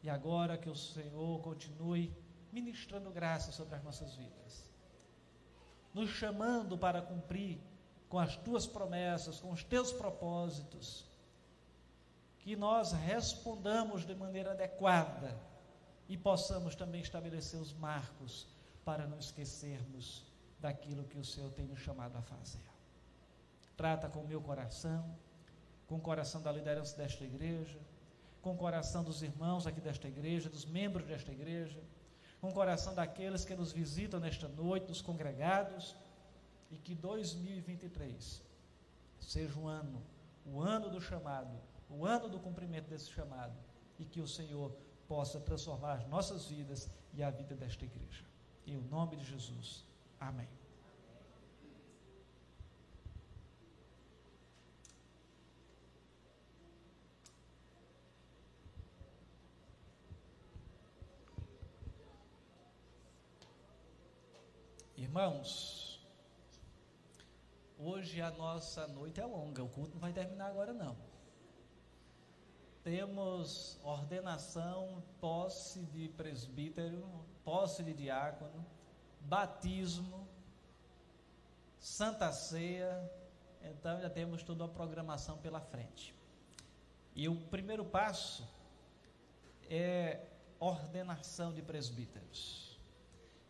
E 0.00 0.08
agora 0.08 0.56
que 0.56 0.70
o 0.70 0.76
Senhor 0.76 1.40
continue 1.42 2.16
ministrando 2.52 3.10
graça 3.10 3.50
sobre 3.50 3.74
as 3.74 3.82
nossas 3.82 4.14
vidas, 4.14 4.70
nos 5.92 6.08
chamando 6.10 6.78
para 6.78 7.02
cumprir 7.02 7.58
com 8.08 8.20
as 8.20 8.36
tuas 8.36 8.64
promessas, 8.64 9.40
com 9.40 9.50
os 9.50 9.64
teus 9.64 9.92
propósitos, 9.92 11.07
que 12.48 12.56
nós 12.56 12.92
respondamos 12.92 14.06
de 14.06 14.14
maneira 14.14 14.52
adequada 14.52 15.38
e 16.08 16.16
possamos 16.16 16.74
também 16.74 17.02
estabelecer 17.02 17.60
os 17.60 17.74
marcos 17.74 18.48
para 18.86 19.06
não 19.06 19.18
esquecermos 19.18 20.24
daquilo 20.58 21.04
que 21.04 21.18
o 21.18 21.24
Senhor 21.26 21.52
tem 21.52 21.66
nos 21.66 21.78
chamado 21.80 22.16
a 22.16 22.22
fazer. 22.22 22.64
Trata 23.76 24.08
com 24.08 24.20
o 24.20 24.26
meu 24.26 24.40
coração, 24.40 25.14
com 25.86 25.96
o 25.96 26.00
coração 26.00 26.40
da 26.40 26.50
liderança 26.50 26.96
desta 26.96 27.22
igreja, 27.22 27.78
com 28.40 28.54
o 28.54 28.56
coração 28.56 29.04
dos 29.04 29.20
irmãos 29.22 29.66
aqui 29.66 29.82
desta 29.82 30.08
igreja, 30.08 30.48
dos 30.48 30.64
membros 30.64 31.06
desta 31.06 31.30
igreja, 31.30 31.78
com 32.40 32.48
o 32.48 32.54
coração 32.54 32.94
daqueles 32.94 33.44
que 33.44 33.54
nos 33.54 33.72
visitam 33.72 34.18
nesta 34.18 34.48
noite, 34.48 34.86
dos 34.86 35.02
congregados, 35.02 35.94
e 36.70 36.78
que 36.78 36.94
2023 36.94 38.42
seja 39.20 39.58
um 39.58 39.68
ano, 39.68 40.02
o 40.46 40.62
ano 40.62 40.88
do 40.88 40.98
chamado, 40.98 41.67
o 41.88 42.04
ano 42.04 42.28
do 42.28 42.38
cumprimento 42.38 42.88
desse 42.88 43.10
chamado, 43.10 43.56
e 43.98 44.04
que 44.04 44.20
o 44.20 44.28
Senhor 44.28 44.72
possa 45.06 45.40
transformar 45.40 45.94
as 45.94 46.06
nossas 46.08 46.46
vidas 46.46 46.88
e 47.14 47.22
a 47.22 47.30
vida 47.30 47.54
desta 47.54 47.84
igreja. 47.84 48.24
Em 48.66 48.76
nome 48.76 49.16
de 49.16 49.24
Jesus. 49.24 49.84
Amém. 50.20 50.48
Irmãos, 64.96 66.06
hoje 67.78 68.20
a 68.20 68.30
nossa 68.32 68.86
noite 68.88 69.20
é 69.20 69.24
longa, 69.24 69.62
o 69.62 69.68
culto 69.68 69.94
não 69.94 70.00
vai 70.00 70.12
terminar 70.12 70.48
agora 70.48 70.72
não 70.72 71.17
temos 72.82 73.78
ordenação, 73.82 75.02
posse 75.20 75.80
de 75.86 76.08
presbítero, 76.08 77.06
posse 77.44 77.82
de 77.82 77.92
diácono, 77.92 78.64
batismo, 79.20 80.26
santa 81.78 82.32
ceia, 82.32 83.10
então 83.62 84.00
já 84.00 84.08
temos 84.08 84.42
toda 84.42 84.64
a 84.64 84.68
programação 84.68 85.38
pela 85.38 85.60
frente. 85.60 86.14
E 87.14 87.28
o 87.28 87.36
primeiro 87.36 87.84
passo 87.84 88.48
é 89.68 90.26
ordenação 90.58 91.52
de 91.52 91.62
presbíteros. 91.62 92.78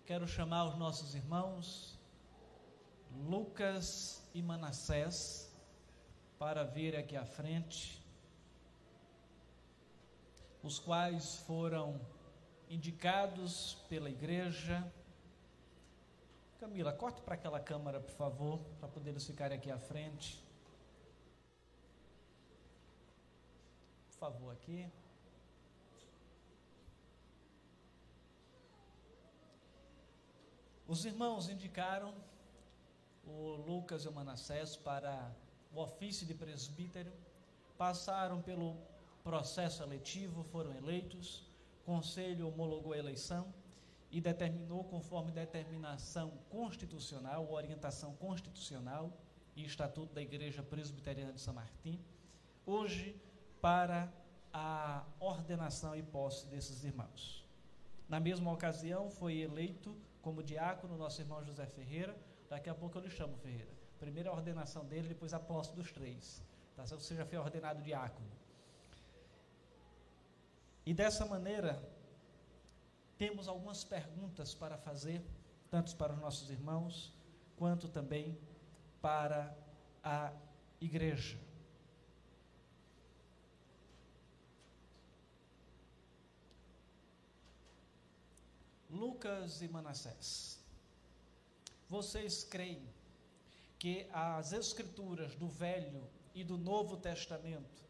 Quero 0.04 0.26
chamar 0.26 0.64
os 0.64 0.76
nossos 0.76 1.14
irmãos 1.14 1.98
Lucas 3.26 4.26
e 4.34 4.42
Manassés 4.42 5.52
para 6.38 6.64
vir 6.64 6.96
aqui 6.96 7.16
à 7.16 7.24
frente 7.24 8.02
os 10.62 10.78
quais 10.78 11.36
foram 11.46 12.00
indicados 12.68 13.74
pela 13.88 14.10
igreja. 14.10 14.92
Camila, 16.58 16.92
corte 16.92 17.20
para 17.22 17.34
aquela 17.34 17.60
câmara, 17.60 18.00
por 18.00 18.14
favor, 18.14 18.58
para 18.80 18.88
poder 18.88 19.10
eles 19.10 19.26
ficarem 19.26 19.56
aqui 19.56 19.70
à 19.70 19.78
frente. 19.78 20.42
Por 24.10 24.18
favor, 24.18 24.52
aqui. 24.52 24.90
Os 30.86 31.04
irmãos 31.04 31.48
indicaram 31.48 32.14
o 33.24 33.56
Lucas 33.56 34.04
e 34.04 34.08
o 34.08 34.12
Manassés 34.12 34.74
para 34.74 35.30
o 35.72 35.80
ofício 35.80 36.26
de 36.26 36.34
presbítero, 36.34 37.12
passaram 37.76 38.40
pelo 38.40 38.76
processo 39.28 39.82
eletivo, 39.82 40.42
foram 40.42 40.74
eleitos, 40.74 41.46
conselho 41.84 42.48
homologou 42.48 42.94
a 42.94 42.98
eleição 42.98 43.52
e 44.10 44.22
determinou, 44.22 44.84
conforme 44.84 45.30
determinação 45.30 46.30
constitucional, 46.48 47.52
orientação 47.52 48.14
constitucional 48.14 49.12
e 49.54 49.62
estatuto 49.66 50.14
da 50.14 50.22
Igreja 50.22 50.62
Presbiteriana 50.62 51.34
de 51.34 51.42
São 51.42 51.52
Martim, 51.52 52.00
hoje 52.64 53.20
para 53.60 54.10
a 54.50 55.04
ordenação 55.20 55.94
e 55.94 56.02
posse 56.02 56.46
desses 56.46 56.82
irmãos. 56.82 57.46
Na 58.08 58.18
mesma 58.18 58.50
ocasião, 58.50 59.10
foi 59.10 59.40
eleito 59.40 59.94
como 60.22 60.42
diácono 60.42 60.96
nosso 60.96 61.20
irmão 61.20 61.44
José 61.44 61.66
Ferreira. 61.66 62.16
Daqui 62.48 62.70
a 62.70 62.74
pouco 62.74 62.96
eu 62.96 63.02
lhe 63.02 63.10
chamo 63.10 63.36
Ferreira. 63.36 63.74
Primeiro 64.00 64.30
a 64.30 64.32
ordenação 64.32 64.86
dele, 64.86 65.06
depois 65.06 65.34
a 65.34 65.38
posse 65.38 65.74
dos 65.74 65.92
três. 65.92 66.42
Tá? 66.74 66.86
Você 66.86 67.14
já 67.14 67.26
foi 67.26 67.36
ordenado 67.36 67.82
diácono. 67.82 68.47
E 70.88 70.94
dessa 70.94 71.26
maneira, 71.26 71.86
temos 73.18 73.46
algumas 73.46 73.84
perguntas 73.84 74.54
para 74.54 74.78
fazer, 74.78 75.22
tanto 75.70 75.94
para 75.96 76.14
os 76.14 76.18
nossos 76.18 76.48
irmãos, 76.48 77.12
quanto 77.58 77.90
também 77.90 78.38
para 79.02 79.54
a 80.02 80.32
igreja. 80.80 81.38
Lucas 88.88 89.60
e 89.60 89.68
Manassés, 89.68 90.58
vocês 91.86 92.44
creem 92.44 92.88
que 93.78 94.08
as 94.10 94.54
escrituras 94.54 95.34
do 95.34 95.48
Velho 95.48 96.08
e 96.34 96.42
do 96.42 96.56
Novo 96.56 96.96
Testamento 96.96 97.84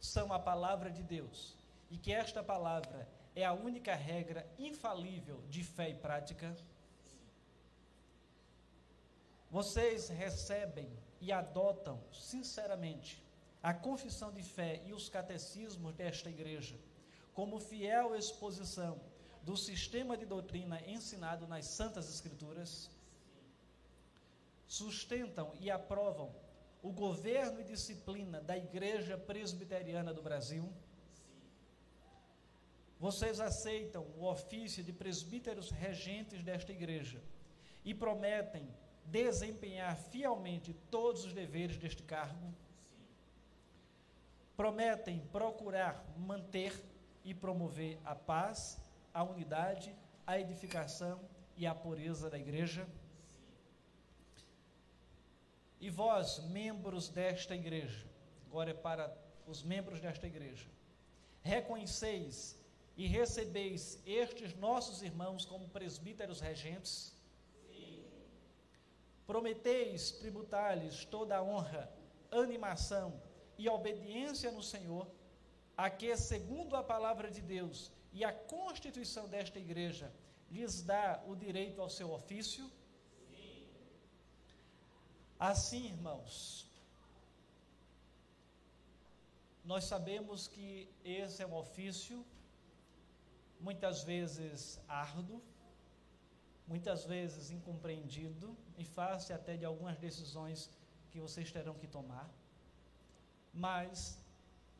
são 0.00 0.32
a 0.32 0.38
palavra 0.38 0.92
de 0.92 1.02
Deus 1.02 1.65
e 1.90 1.96
que 1.96 2.12
esta 2.12 2.42
palavra 2.42 3.08
é 3.34 3.44
a 3.44 3.52
única 3.52 3.94
regra 3.94 4.46
infalível 4.58 5.42
de 5.48 5.62
fé 5.62 5.90
e 5.90 5.94
prática? 5.94 6.56
Vocês 9.50 10.08
recebem 10.08 10.90
e 11.20 11.32
adotam 11.32 12.00
sinceramente 12.12 13.22
a 13.62 13.72
confissão 13.72 14.32
de 14.32 14.42
fé 14.42 14.82
e 14.84 14.92
os 14.92 15.08
catecismos 15.08 15.94
desta 15.94 16.28
igreja 16.28 16.76
como 17.36 17.60
fiel 17.60 18.16
exposição 18.16 18.98
do 19.42 19.56
sistema 19.56 20.16
de 20.16 20.24
doutrina 20.24 20.80
ensinado 20.86 21.46
nas 21.46 21.66
Santas 21.66 22.08
Escrituras? 22.08 22.90
Sustentam 24.66 25.52
e 25.60 25.70
aprovam 25.70 26.34
o 26.82 26.90
governo 26.90 27.60
e 27.60 27.64
disciplina 27.64 28.40
da 28.40 28.56
Igreja 28.56 29.18
Presbiteriana 29.18 30.14
do 30.14 30.22
Brasil? 30.22 30.72
Vocês 32.98 33.40
aceitam 33.40 34.06
o 34.16 34.24
ofício 34.24 34.82
de 34.82 34.92
presbíteros 34.92 35.70
regentes 35.70 36.42
desta 36.42 36.72
igreja 36.72 37.22
e 37.84 37.94
prometem 37.94 38.66
desempenhar 39.04 39.96
fielmente 39.96 40.72
todos 40.90 41.24
os 41.24 41.34
deveres 41.34 41.76
deste 41.76 42.02
cargo? 42.02 42.54
Prometem 44.56 45.20
procurar 45.30 46.02
manter 46.16 46.72
e 47.22 47.34
promover 47.34 47.98
a 48.02 48.14
paz, 48.14 48.80
a 49.12 49.22
unidade, 49.22 49.94
a 50.26 50.40
edificação 50.40 51.20
e 51.54 51.66
a 51.66 51.74
pureza 51.74 52.30
da 52.30 52.38
igreja? 52.38 52.88
E 55.78 55.90
vós, 55.90 56.38
membros 56.48 57.10
desta 57.10 57.54
igreja, 57.54 58.06
agora 58.46 58.70
é 58.70 58.74
para 58.74 59.14
os 59.46 59.62
membros 59.62 60.00
desta 60.00 60.26
igreja, 60.26 60.66
reconheceis 61.42 62.58
e 62.96 63.06
recebeis 63.06 64.00
estes 64.06 64.54
nossos 64.56 65.02
irmãos 65.02 65.44
como 65.44 65.68
presbíteros 65.68 66.40
regentes? 66.40 67.12
Sim. 67.68 68.04
Prometeis 69.26 70.12
tributar-lhes 70.12 71.04
toda 71.04 71.36
a 71.36 71.42
honra, 71.42 71.92
animação 72.30 73.20
e 73.58 73.68
obediência 73.68 74.50
no 74.50 74.62
Senhor, 74.62 75.06
a 75.76 75.90
que, 75.90 76.16
segundo 76.16 76.74
a 76.74 76.82
palavra 76.82 77.30
de 77.30 77.42
Deus 77.42 77.92
e 78.12 78.24
a 78.24 78.32
constituição 78.32 79.28
desta 79.28 79.58
igreja, 79.58 80.10
lhes 80.50 80.80
dá 80.80 81.22
o 81.26 81.36
direito 81.36 81.82
ao 81.82 81.90
seu 81.90 82.10
ofício? 82.12 82.70
Sim. 83.28 83.66
Assim, 85.38 85.84
irmãos, 85.86 86.66
nós 89.62 89.84
sabemos 89.84 90.48
que 90.48 90.88
esse 91.04 91.42
é 91.42 91.46
um 91.46 91.56
ofício 91.56 92.24
muitas 93.60 94.02
vezes 94.02 94.80
árduo, 94.88 95.42
muitas 96.66 97.04
vezes 97.04 97.50
incompreendido, 97.50 98.56
em 98.76 98.84
face 98.84 99.32
até 99.32 99.56
de 99.56 99.64
algumas 99.64 99.98
decisões 99.98 100.70
que 101.10 101.20
vocês 101.20 101.50
terão 101.50 101.74
que 101.74 101.86
tomar, 101.86 102.28
mas 103.52 104.22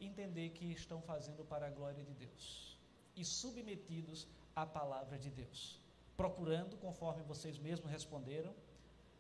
entender 0.01 0.51
que 0.51 0.67
estão 0.73 1.01
fazendo 1.01 1.45
para 1.45 1.67
a 1.67 1.71
glória 1.71 2.05
de 2.05 2.15
Deus 2.15 2.79
e 3.15 3.25
submetidos 3.25 4.29
à 4.55 4.67
palavra 4.67 5.19
de 5.19 5.31
Deus, 5.31 5.81
procurando, 6.17 6.77
conforme 6.77 7.23
vocês 7.23 7.59
mesmos 7.59 7.91
responderam, 7.91 8.55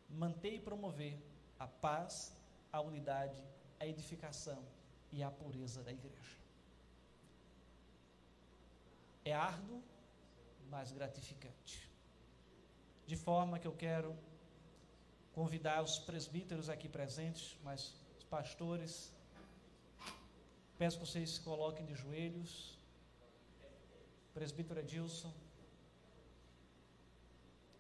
manter 0.09 0.55
e 0.55 0.61
promover 0.61 1.19
a 1.59 1.66
paz, 1.66 2.37
a 2.71 2.81
unidade, 2.81 3.42
a 3.81 3.87
edificação 3.87 4.62
e 5.11 5.23
a 5.23 5.31
pureza 5.31 5.83
da 5.83 5.92
igreja. 5.92 6.45
É 9.30 9.32
árduo, 9.32 9.82
mas 10.70 10.92
gratificante. 10.92 11.76
De 13.10 13.16
forma 13.16 13.58
que 13.58 13.66
eu 13.66 13.76
quero 13.84 14.16
convidar 15.38 15.82
os 15.82 15.98
presbíteros 15.98 16.68
aqui 16.68 16.88
presentes, 16.88 17.58
mas 17.64 17.80
os 18.16 18.24
pastores, 18.24 19.12
peço 20.78 20.98
que 21.00 21.06
vocês 21.06 21.30
se 21.34 21.40
coloquem 21.40 21.84
de 21.84 21.96
joelhos. 21.96 22.78
Presbítero 24.32 24.78
Edilson. 24.78 25.34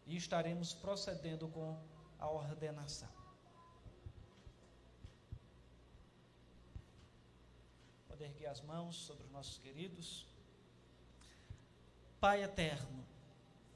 E 0.04 0.16
estaremos 0.16 0.74
procedendo 0.74 1.46
com 1.46 1.68
a 2.18 2.28
ordenação. 2.28 3.12
Pode 8.08 8.24
erguer 8.24 8.48
as 8.48 8.60
mãos 8.62 8.96
sobre 8.96 9.24
os 9.26 9.30
nossos 9.30 9.58
queridos. 9.58 10.35
Pai 12.18 12.42
eterno, 12.42 13.04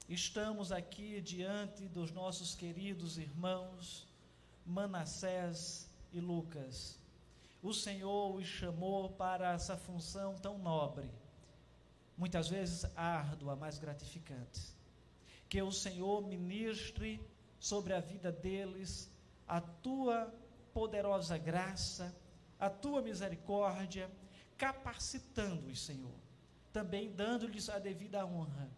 estamos 0.09 0.71
aqui 0.71 1.21
diante 1.21 1.87
dos 1.87 2.11
nossos 2.11 2.55
queridos 2.55 3.19
irmãos 3.19 4.07
Manassés 4.65 5.87
e 6.11 6.19
Lucas. 6.19 6.97
O 7.61 7.71
Senhor 7.71 8.33
os 8.35 8.47
chamou 8.47 9.11
para 9.11 9.53
essa 9.53 9.77
função 9.77 10.33
tão 10.33 10.57
nobre, 10.57 11.07
muitas 12.17 12.49
vezes 12.49 12.83
árdua, 12.97 13.55
mas 13.55 13.77
gratificante. 13.77 14.73
Que 15.47 15.61
o 15.61 15.71
Senhor 15.71 16.27
ministre 16.27 17.21
sobre 17.59 17.93
a 17.93 17.99
vida 17.99 18.31
deles 18.31 19.07
a 19.47 19.61
tua 19.61 20.33
poderosa 20.73 21.37
graça, 21.37 22.11
a 22.59 22.71
tua 22.71 23.03
misericórdia, 23.03 24.09
capacitando-os, 24.57 25.79
Senhor 25.79 26.20
também 26.71 27.11
dando-lhes 27.11 27.69
a 27.69 27.79
devida 27.79 28.25
honra, 28.25 28.69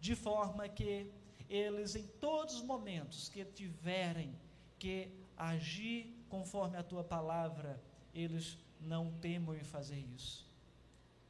de 0.00 0.14
forma 0.14 0.68
que 0.68 1.10
eles, 1.48 1.96
em 1.96 2.06
todos 2.06 2.56
os 2.56 2.62
momentos 2.62 3.28
que 3.28 3.44
tiverem 3.44 4.34
que 4.78 5.10
agir 5.36 6.16
conforme 6.28 6.76
a 6.76 6.82
tua 6.82 7.02
palavra, 7.02 7.82
eles 8.14 8.58
não 8.80 9.10
temam 9.18 9.54
em 9.54 9.64
fazer 9.64 9.98
isso. 10.14 10.48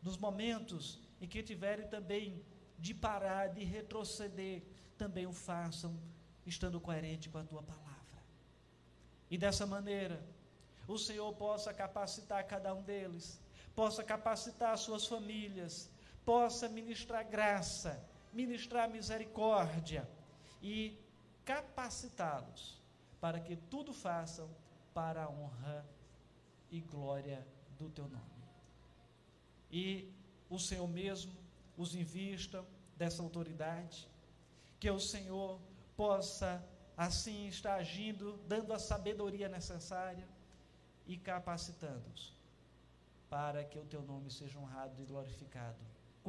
Nos 0.03 0.17
momentos 0.17 1.01
em 1.21 1.27
que 1.27 1.43
tiverem 1.43 1.87
também 1.89 2.43
de 2.79 2.95
parar, 2.95 3.49
de 3.49 3.65
retroceder, 3.65 4.63
também 4.97 5.27
o 5.27 5.33
façam, 5.33 5.99
estando 6.47 6.81
coerente 6.81 7.29
com 7.29 7.39
a 7.39 7.45
tua 7.45 7.63
palavra. 7.63 7.91
E 9.31 9.39
dessa 9.39 9.67
maneira, 9.67 10.23
o 10.87 10.99
Senhor 10.99 11.33
possa 11.35 11.73
capacitar 11.73 12.47
cada 12.47 12.75
um 12.75 12.83
deles, 12.83 13.41
possa 13.75 14.03
capacitar 14.03 14.77
suas 14.77 15.07
famílias, 15.07 15.91
possa 16.25 16.69
ministrar 16.69 17.25
graça, 17.29 18.03
ministrar 18.33 18.89
misericórdia 18.89 20.09
e 20.63 20.99
capacitá-los 21.45 22.81
para 23.21 23.41
que 23.41 23.57
tudo 23.57 23.93
façam 23.93 24.49
para 24.95 25.25
a 25.25 25.29
honra 25.29 25.85
e 26.71 26.81
glória 26.81 27.47
do 27.79 27.89
teu 27.91 28.09
nome. 28.09 28.25
E 29.71 30.13
o 30.49 30.59
Senhor 30.59 30.89
mesmo 30.89 31.33
os 31.77 31.95
invista 31.95 32.65
dessa 32.97 33.23
autoridade, 33.23 34.09
que 34.79 34.91
o 34.91 35.01
Senhor 35.01 35.61
possa 35.97 36.65
assim 36.97 37.49
estar 37.49 37.75
agindo, 37.75 38.37
dando 38.47 38.73
a 38.73 38.79
sabedoria 38.79 39.49
necessária 39.49 40.29
e 41.07 41.17
capacitando-os 41.17 42.39
para 43.29 43.65
que 43.65 43.79
o 43.79 43.85
teu 43.85 44.03
nome 44.03 44.31
seja 44.31 44.59
honrado 44.59 45.01
e 45.01 45.05
glorificado 45.05 45.79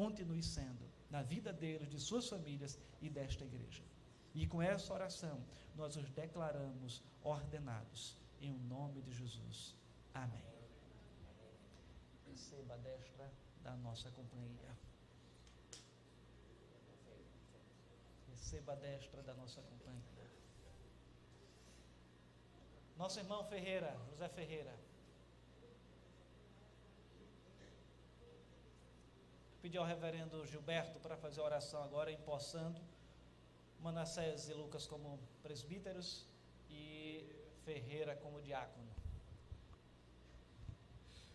continue 0.02 0.42
sendo 0.42 0.86
na 1.12 1.22
vida 1.22 1.54
deles, 1.54 1.88
de 1.88 2.00
suas 2.00 2.28
famílias 2.28 2.80
e 3.04 3.08
desta 3.08 3.44
igreja. 3.46 3.84
E 4.34 4.48
com 4.48 4.60
essa 4.60 4.92
oração, 4.92 5.38
nós 5.76 5.96
os 5.96 6.10
declaramos 6.10 7.04
ordenados, 7.24 8.18
em 8.42 8.54
nome 8.76 9.00
de 9.04 9.12
Jesus. 9.12 9.76
Amém. 10.12 10.44
Receba 12.28 12.74
a 12.74 12.78
destra 12.78 13.32
da 13.62 13.76
nossa 13.76 14.10
companhia. 14.10 14.72
Receba 18.32 18.72
a 18.72 18.76
destra 18.76 19.22
da 19.22 19.36
nossa 19.36 19.62
companhia. 19.62 20.28
Nosso 22.98 23.20
irmão 23.20 23.44
Ferreira, 23.46 23.96
José 24.10 24.28
Ferreira. 24.30 24.74
Pedir 29.62 29.78
ao 29.78 29.86
reverendo 29.86 30.46
Gilberto 30.48 31.00
para 31.00 31.16
fazer 31.16 31.42
a 31.42 31.44
oração 31.44 31.84
agora, 31.84 32.12
empossando 32.12 32.82
Manassés 33.80 34.50
e 34.50 34.54
Lucas 34.54 34.88
como 34.88 35.20
presbíteros 35.44 36.26
e 36.70 37.26
Ferreira 37.64 38.16
como 38.16 38.42
diácono. 38.42 38.90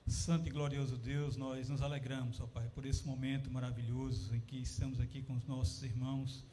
Santo 0.06 0.48
e 0.48 0.50
glorioso 0.50 0.96
Deus, 0.96 1.36
nós 1.36 1.68
nos 1.68 1.82
alegramos, 1.82 2.40
ó 2.40 2.46
Pai, 2.46 2.68
por 2.74 2.84
esse 2.84 3.06
momento 3.06 3.50
maravilhoso 3.50 4.34
em 4.34 4.40
que 4.40 4.58
estamos 4.60 5.00
aqui 5.00 5.22
com 5.22 5.34
os 5.34 5.46
nossos 5.46 5.82
irmãos 5.82 6.44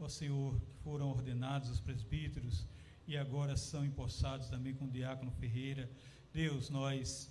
ó 0.00 0.08
Senhor, 0.08 0.58
que 0.60 0.72
foram 0.82 1.10
ordenados 1.10 1.68
os 1.68 1.78
presbíteros 1.78 2.66
e 3.06 3.16
agora 3.16 3.56
são 3.56 3.84
empossados 3.84 4.48
também 4.48 4.74
com 4.74 4.86
o 4.86 4.90
diácono 4.90 5.30
Ferreira. 5.32 5.90
Deus, 6.32 6.70
nós, 6.70 7.30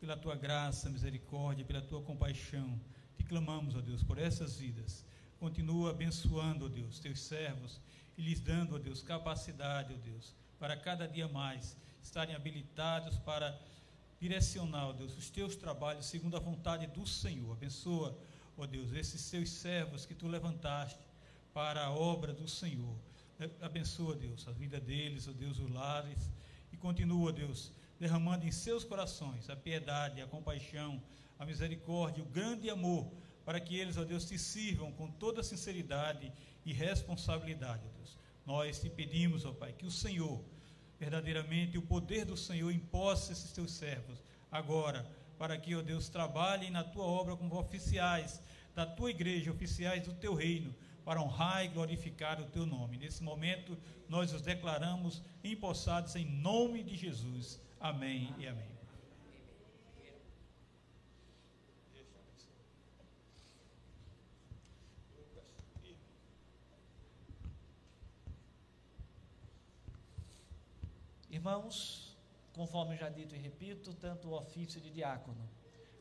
pela 0.00 0.16
tua 0.16 0.36
graça, 0.36 0.90
misericórdia, 0.90 1.64
pela 1.64 1.80
tua 1.80 2.02
compaixão, 2.02 2.78
clamamos, 3.24 3.74
ó 3.74 3.80
Deus, 3.80 4.02
por 4.02 4.18
essas 4.18 4.56
vidas. 4.56 5.04
Continua 5.38 5.90
abençoando, 5.90 6.66
ó 6.66 6.68
Deus, 6.68 6.98
teus 6.98 7.20
servos 7.20 7.80
e 8.16 8.22
lhes 8.22 8.40
dando, 8.40 8.74
ó 8.74 8.78
Deus, 8.78 9.02
capacidade, 9.02 9.92
ó 9.92 9.96
Deus, 9.96 10.34
para 10.58 10.76
cada 10.76 11.06
dia 11.06 11.28
mais 11.28 11.76
estarem 12.02 12.34
habilitados 12.34 13.18
para 13.18 13.58
direcionar, 14.20 14.88
ó 14.88 14.92
Deus, 14.92 15.16
os 15.16 15.30
teus 15.30 15.56
trabalhos 15.56 16.06
segundo 16.06 16.36
a 16.36 16.40
vontade 16.40 16.86
do 16.86 17.06
Senhor. 17.06 17.52
Abençoa, 17.52 18.16
ó 18.56 18.66
Deus, 18.66 18.92
esses 18.92 19.30
teus 19.30 19.50
servos 19.50 20.06
que 20.06 20.14
tu 20.14 20.28
levantaste 20.28 21.04
para 21.52 21.84
a 21.84 21.90
obra 21.90 22.32
do 22.32 22.48
Senhor. 22.48 22.96
Abençoa, 23.60 24.14
Deus, 24.14 24.46
a 24.46 24.52
vida 24.52 24.80
deles, 24.80 25.26
ó 25.28 25.32
Deus, 25.32 25.58
os 25.58 25.70
lares, 25.70 26.30
e 26.72 26.76
continua, 26.76 27.32
Deus, 27.32 27.72
derramando 27.98 28.46
em 28.46 28.52
seus 28.52 28.84
corações 28.84 29.50
a 29.50 29.56
piedade, 29.56 30.20
a 30.20 30.26
compaixão, 30.26 31.02
a 31.38 31.44
misericórdia, 31.44 32.22
o 32.22 32.26
grande 32.26 32.70
amor, 32.70 33.10
para 33.44 33.60
que 33.60 33.76
eles, 33.76 33.96
ó 33.96 34.04
Deus, 34.04 34.24
te 34.24 34.38
sirvam 34.38 34.92
com 34.92 35.10
toda 35.10 35.42
sinceridade 35.42 36.32
e 36.64 36.72
responsabilidade, 36.72 37.82
ó 37.86 37.96
Deus. 37.96 38.18
Nós 38.46 38.80
te 38.80 38.88
pedimos, 38.88 39.44
ó 39.44 39.52
Pai, 39.52 39.72
que 39.72 39.86
o 39.86 39.90
Senhor, 39.90 40.42
verdadeiramente, 40.98 41.76
o 41.76 41.82
poder 41.82 42.24
do 42.24 42.36
Senhor 42.36 42.70
impossa 42.70 43.32
esses 43.32 43.52
teus 43.52 43.72
servos 43.72 44.22
agora, 44.50 45.06
para 45.38 45.58
que, 45.58 45.74
ó 45.74 45.82
Deus, 45.82 46.08
trabalhem 46.08 46.70
na 46.70 46.84
tua 46.84 47.04
obra 47.04 47.36
como 47.36 47.58
oficiais 47.58 48.40
da 48.74 48.86
tua 48.86 49.10
igreja, 49.10 49.50
oficiais 49.50 50.06
do 50.06 50.14
teu 50.14 50.34
reino, 50.34 50.74
para 51.04 51.20
honrar 51.20 51.64
e 51.64 51.68
glorificar 51.68 52.40
o 52.40 52.46
teu 52.46 52.64
nome. 52.64 52.96
Nesse 52.96 53.22
momento, 53.22 53.76
nós 54.08 54.32
os 54.32 54.40
declaramos 54.40 55.22
empossados 55.42 56.16
em 56.16 56.24
nome 56.24 56.82
de 56.82 56.96
Jesus. 56.96 57.60
Amém 57.78 58.34
e 58.38 58.46
amém. 58.46 58.73
Irmãos, 71.44 72.16
conforme 72.54 72.96
já 72.96 73.10
dito 73.10 73.34
e 73.34 73.38
repito, 73.38 73.92
tanto 73.92 74.28
o 74.28 74.34
ofício 74.34 74.80
de 74.80 74.88
diácono 74.90 75.46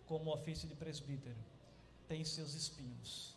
como 0.05 0.29
o 0.29 0.33
ofício 0.33 0.69
de 0.69 0.73
presbítero 0.73 1.35
tem 2.07 2.23
seus 2.23 2.53
espinhos, 2.53 3.35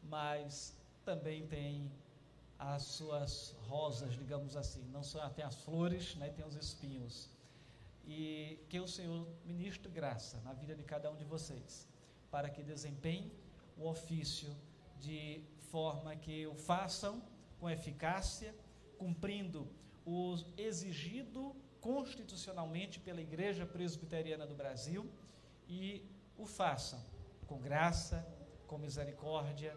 mas 0.00 0.78
também 1.04 1.48
tem 1.48 1.90
as 2.56 2.84
suas 2.84 3.56
rosas, 3.66 4.14
digamos 4.14 4.56
assim, 4.56 4.84
não 4.92 5.02
só 5.02 5.28
tem 5.28 5.44
as 5.44 5.56
flores, 5.56 6.14
né, 6.14 6.30
tem 6.30 6.46
os 6.46 6.54
espinhos. 6.54 7.28
E 8.06 8.64
que 8.68 8.78
o 8.78 8.86
Senhor 8.86 9.26
ministre 9.44 9.90
graça 9.90 10.40
na 10.42 10.52
vida 10.52 10.76
de 10.76 10.84
cada 10.84 11.10
um 11.10 11.16
de 11.16 11.24
vocês, 11.24 11.84
para 12.30 12.48
que 12.48 12.62
desempenhem 12.62 13.32
o 13.76 13.88
ofício 13.88 14.56
de 15.00 15.42
forma 15.72 16.14
que 16.14 16.46
o 16.46 16.54
façam 16.54 17.20
com 17.58 17.68
eficácia, 17.68 18.54
cumprindo 18.96 19.66
o 20.04 20.36
exigido 20.56 21.54
constitucionalmente 21.80 23.00
pela 23.00 23.20
Igreja 23.20 23.64
Presbiteriana 23.66 24.46
do 24.46 24.54
Brasil 24.54 25.10
e 25.68 26.04
o 26.36 26.46
façam 26.46 27.00
com 27.46 27.58
graça, 27.58 28.26
com 28.66 28.78
misericórdia, 28.78 29.76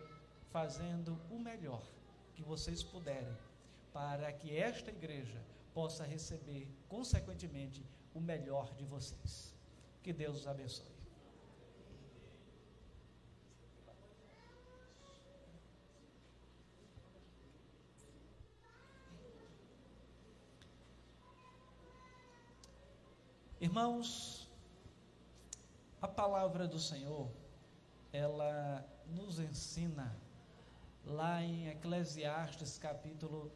fazendo 0.51 1.19
o 1.29 1.39
melhor 1.39 1.83
que 2.35 2.43
vocês 2.43 2.83
puderem, 2.83 3.35
para 3.91 4.31
que 4.31 4.55
esta 4.55 4.91
igreja 4.91 5.41
possa 5.73 6.03
receber, 6.03 6.67
consequentemente, 6.87 7.83
o 8.13 8.19
melhor 8.19 8.73
de 8.75 8.85
vocês. 8.85 9.53
Que 10.03 10.13
Deus 10.13 10.41
os 10.41 10.47
abençoe. 10.47 11.02
Irmãos, 23.73 24.47
a 25.99 26.07
palavra 26.07 26.67
do 26.67 26.77
Senhor, 26.77 27.27
ela 28.11 28.87
nos 29.07 29.39
ensina 29.39 30.15
lá 31.03 31.41
em 31.41 31.69
Eclesiastes 31.69 32.77
capítulo 32.77 33.51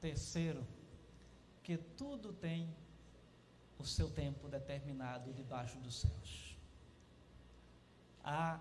3, 0.00 0.34
que 1.62 1.78
tudo 1.78 2.32
tem 2.32 2.74
o 3.78 3.84
seu 3.84 4.10
tempo 4.10 4.48
determinado 4.48 5.32
debaixo 5.32 5.78
dos 5.78 6.00
céus. 6.00 6.58
Há 8.24 8.58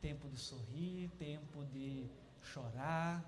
tempo 0.00 0.28
de 0.28 0.36
sorrir, 0.36 1.10
tempo 1.10 1.64
de 1.66 2.10
chorar, 2.42 3.24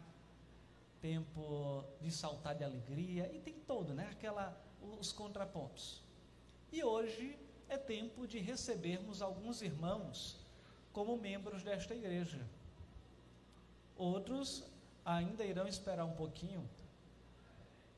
tempo 1.01 1.85
de 2.01 2.11
saltar 2.11 2.57
de 2.57 2.65
alegria, 2.65 3.33
e 3.33 3.39
tem 3.39 3.55
todo, 3.61 3.95
né? 3.95 4.09
Aquela, 4.11 4.61
os 4.99 5.13
contrapontos. 5.13 6.03
E 6.73 6.83
hoje 6.83 7.39
é 7.69 7.77
tempo 7.77 8.27
de 8.27 8.39
recebermos 8.39 9.21
alguns 9.21 9.61
irmãos 9.61 10.41
como 10.91 11.19
membros 11.19 11.63
desta 11.63 11.95
igreja. 11.95 12.41
Outros 13.95 14.65
ainda 15.05 15.45
irão 15.45 15.69
esperar 15.69 16.07
um 16.07 16.15
pouquinho. 16.15 16.67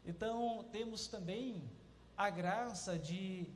Então, 0.05 0.65
temos 0.73 1.07
também 1.07 1.63
a 2.17 2.29
graça 2.29 2.99
de 2.99 3.47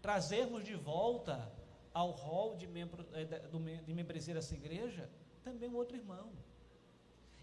trazermos 0.00 0.64
de 0.64 0.74
volta 0.74 1.52
ao 1.92 2.10
rol 2.10 2.56
de, 2.56 2.66
membro, 2.66 3.06
eh, 3.12 3.82
de 3.86 3.94
membresia 3.94 4.34
dessa 4.34 4.54
igreja 4.54 5.08
também 5.42 5.68
um 5.68 5.76
outro 5.76 5.96
irmão. 5.96 6.32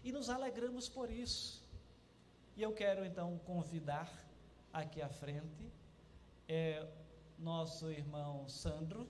E 0.02 0.10
nos 0.10 0.28
alegramos 0.28 0.88
por 0.88 1.10
isso. 1.10 1.62
E 2.56 2.62
eu 2.62 2.72
quero 2.72 3.04
então 3.04 3.38
convidar 3.46 4.12
aqui 4.72 5.00
à 5.00 5.08
frente 5.08 5.72
é, 6.48 6.86
nosso 7.38 7.90
irmão 7.90 8.48
Sandro 8.48 9.08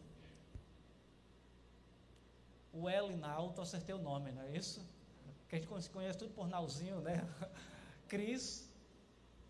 o 2.72 2.88
Elinalto, 2.88 3.60
acertei 3.60 3.94
o 3.94 3.98
nome, 3.98 4.32
não 4.32 4.42
é 4.42 4.56
isso? 4.56 4.80
Que 5.48 5.56
a 5.56 5.58
gente 5.58 5.90
conhece 5.90 6.18
tudo 6.18 6.32
por 6.32 6.48
Nalzinho, 6.48 7.00
né? 7.00 7.22
Cris, 8.08 8.68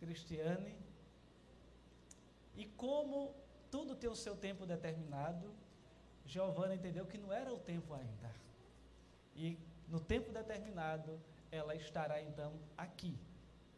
Cristiane. 0.01 0.77
E 2.57 2.67
como 2.67 3.33
tudo 3.71 3.95
tem 3.95 4.11
o 4.11 4.17
seu 4.17 4.37
tempo 4.37 4.67
determinado, 4.67 5.55
Giovana 6.27 6.75
entendeu 6.75 7.07
que 7.07 7.17
não 7.17 7.33
era 7.33 7.53
o 7.53 7.59
tempo 7.59 7.95
ainda. 7.95 8.31
E 9.37 9.57
no 9.89 10.01
tempo 10.01 10.33
determinado, 10.33 11.21
ela 11.51 11.75
estará 11.77 12.21
então 12.21 12.53
aqui, 12.77 13.17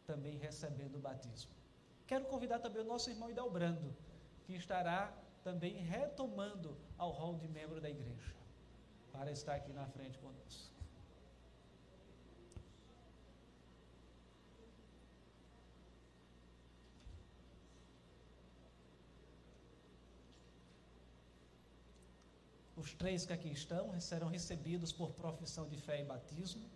também 0.07 0.37
recebendo 0.37 0.95
o 0.95 0.99
batismo. 0.99 1.51
Quero 2.07 2.25
convidar 2.25 2.59
também 2.59 2.81
o 2.81 2.85
nosso 2.85 3.09
irmão 3.09 3.29
Idalbrando, 3.31 3.95
que 4.45 4.53
estará 4.53 5.11
também 5.43 5.77
retomando 5.77 6.77
ao 6.97 7.11
rol 7.11 7.35
de 7.35 7.47
membro 7.47 7.81
da 7.81 7.89
igreja 7.89 8.35
para 9.11 9.31
estar 9.31 9.55
aqui 9.55 9.73
na 9.73 9.87
frente 9.87 10.17
conosco. 10.19 10.75
Os 22.75 22.93
três 22.93 23.25
que 23.25 23.33
aqui 23.33 23.49
estão 23.49 23.99
serão 23.99 24.27
recebidos 24.27 24.91
por 24.91 25.11
profissão 25.13 25.67
de 25.67 25.75
fé 25.77 26.01
e 26.01 26.03
batismo. 26.03 26.69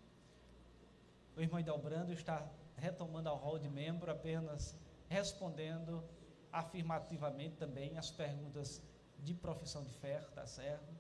O 1.38 1.42
irmão 1.42 1.60
Idelbrando 1.60 2.12
está 2.14 2.50
retomando 2.76 3.30
ao 3.30 3.36
rol 3.36 3.60
de 3.60 3.70
membro, 3.70 4.10
apenas 4.10 4.76
respondendo 5.10 6.04
afirmativamente 6.52 7.58
também 7.58 7.98
as 7.98 8.10
perguntas 8.10 8.82
de 9.20 9.34
profissão 9.34 9.84
de 9.84 9.92
fé, 9.92 10.22
tá 10.34 10.48
certo? 10.48 11.00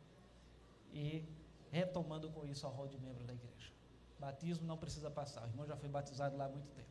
e 0.93 1.23
retomando 1.71 2.29
com 2.31 2.45
isso 2.45 2.65
a 2.65 2.69
rol 2.69 2.87
de 2.87 2.97
membro 2.97 3.23
da 3.23 3.33
igreja. 3.33 3.71
Batismo 4.19 4.65
não 4.65 4.77
precisa 4.77 5.09
passar, 5.09 5.43
o 5.43 5.47
irmão 5.47 5.65
já 5.65 5.77
foi 5.77 5.89
batizado 5.89 6.35
lá 6.35 6.45
há 6.45 6.49
muito 6.49 6.69
tempo. 6.73 6.89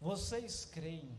Vocês 0.00 0.64
creem 0.64 1.16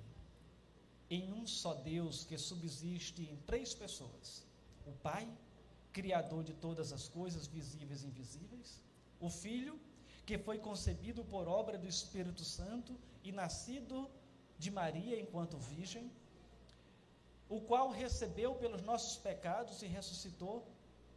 em 1.09 1.31
um 1.31 1.45
só 1.45 1.75
Deus 1.75 2.25
que 2.25 2.37
subsiste 2.37 3.21
em 3.21 3.37
três 3.45 3.73
pessoas: 3.75 4.43
o 4.85 4.91
Pai, 4.91 5.31
Criador 5.91 6.43
de 6.43 6.53
todas 6.53 6.91
as 6.91 7.07
coisas 7.07 7.47
visíveis 7.47 8.03
e 8.03 8.07
invisíveis, 8.07 8.81
o 9.19 9.29
Filho, 9.29 9.79
que 10.25 10.37
foi 10.37 10.57
concebido 10.57 11.23
por 11.25 11.47
obra 11.47 11.77
do 11.77 11.87
Espírito 11.87 12.43
Santo 12.43 12.97
e 13.23 13.31
nascido 13.31 14.09
de 14.57 14.71
Maria 14.71 15.19
enquanto 15.19 15.57
virgem, 15.57 16.11
o 17.49 17.59
qual 17.59 17.89
recebeu 17.89 18.55
pelos 18.55 18.81
nossos 18.81 19.17
pecados 19.17 19.81
e 19.81 19.87
ressuscitou, 19.87 20.65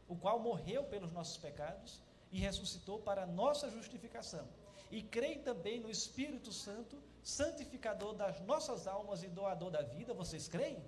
o 0.09 0.17
qual 0.17 0.39
morreu 0.39 0.85
pelos 0.85 1.13
nossos 1.13 1.37
pecados 1.37 2.01
e 2.33 2.39
ressuscitou 2.39 2.99
para 2.99 3.23
a 3.23 3.27
nossa 3.27 3.71
justificação. 3.71 4.47
E 4.91 5.03
creem 5.03 5.41
também 5.43 5.79
no 5.81 5.91
Espírito 5.91 6.53
Santo, 6.53 7.01
santificador 7.23 8.15
das 8.15 8.41
nossas 8.41 8.87
almas 8.87 9.23
e 9.23 9.29
doador 9.29 9.71
da 9.71 9.83
vida. 9.83 10.13
Vocês 10.13 10.49
creem? 10.49 10.83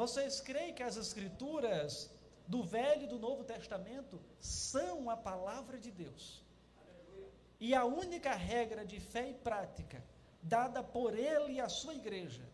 Vocês 0.00 0.40
creem 0.40 0.72
que 0.76 0.82
as 0.82 0.96
Escrituras 0.96 2.10
do 2.52 2.60
Velho 2.62 3.02
e 3.02 3.06
do 3.12 3.18
Novo 3.18 3.42
Testamento 3.44 4.18
são 4.40 5.10
a 5.10 5.16
palavra 5.30 5.76
de 5.78 5.90
Deus? 5.90 6.42
E 7.66 7.74
a 7.74 7.84
única 7.84 8.32
regra 8.34 8.82
de 8.92 8.98
fé 8.98 9.24
e 9.28 9.34
prática 9.34 10.02
dada 10.42 10.82
por 10.82 11.12
ele 11.12 11.52
e 11.56 11.60
a 11.60 11.68
sua 11.68 11.94
igreja 11.94 12.46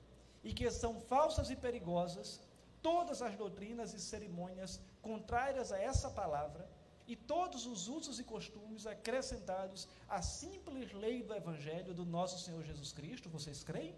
e 0.42 0.53
que 0.53 0.68
são 0.72 0.99
falsas 1.12 1.49
e 1.49 1.55
perigosas 1.55 2.40
todas 2.82 3.22
as 3.22 3.36
doutrinas 3.36 3.94
e 3.94 4.01
cerimônias 4.01 4.80
contrárias 5.01 5.70
a 5.70 5.78
essa 5.90 6.11
palavra 6.11 6.68
e 7.07 7.14
todos 7.14 7.64
os 7.64 7.86
usos 7.86 8.18
e 8.18 8.24
costumes 8.24 8.88
acrescentados 8.88 9.86
à 10.09 10.20
simples 10.20 10.92
lei 10.92 11.22
do 11.22 11.32
Evangelho 11.32 11.94
do 11.94 12.05
nosso 12.05 12.44
Senhor 12.44 12.64
Jesus 12.64 12.92
Cristo. 12.92 13.34
Vocês 13.38 13.62
creem? 13.62 13.94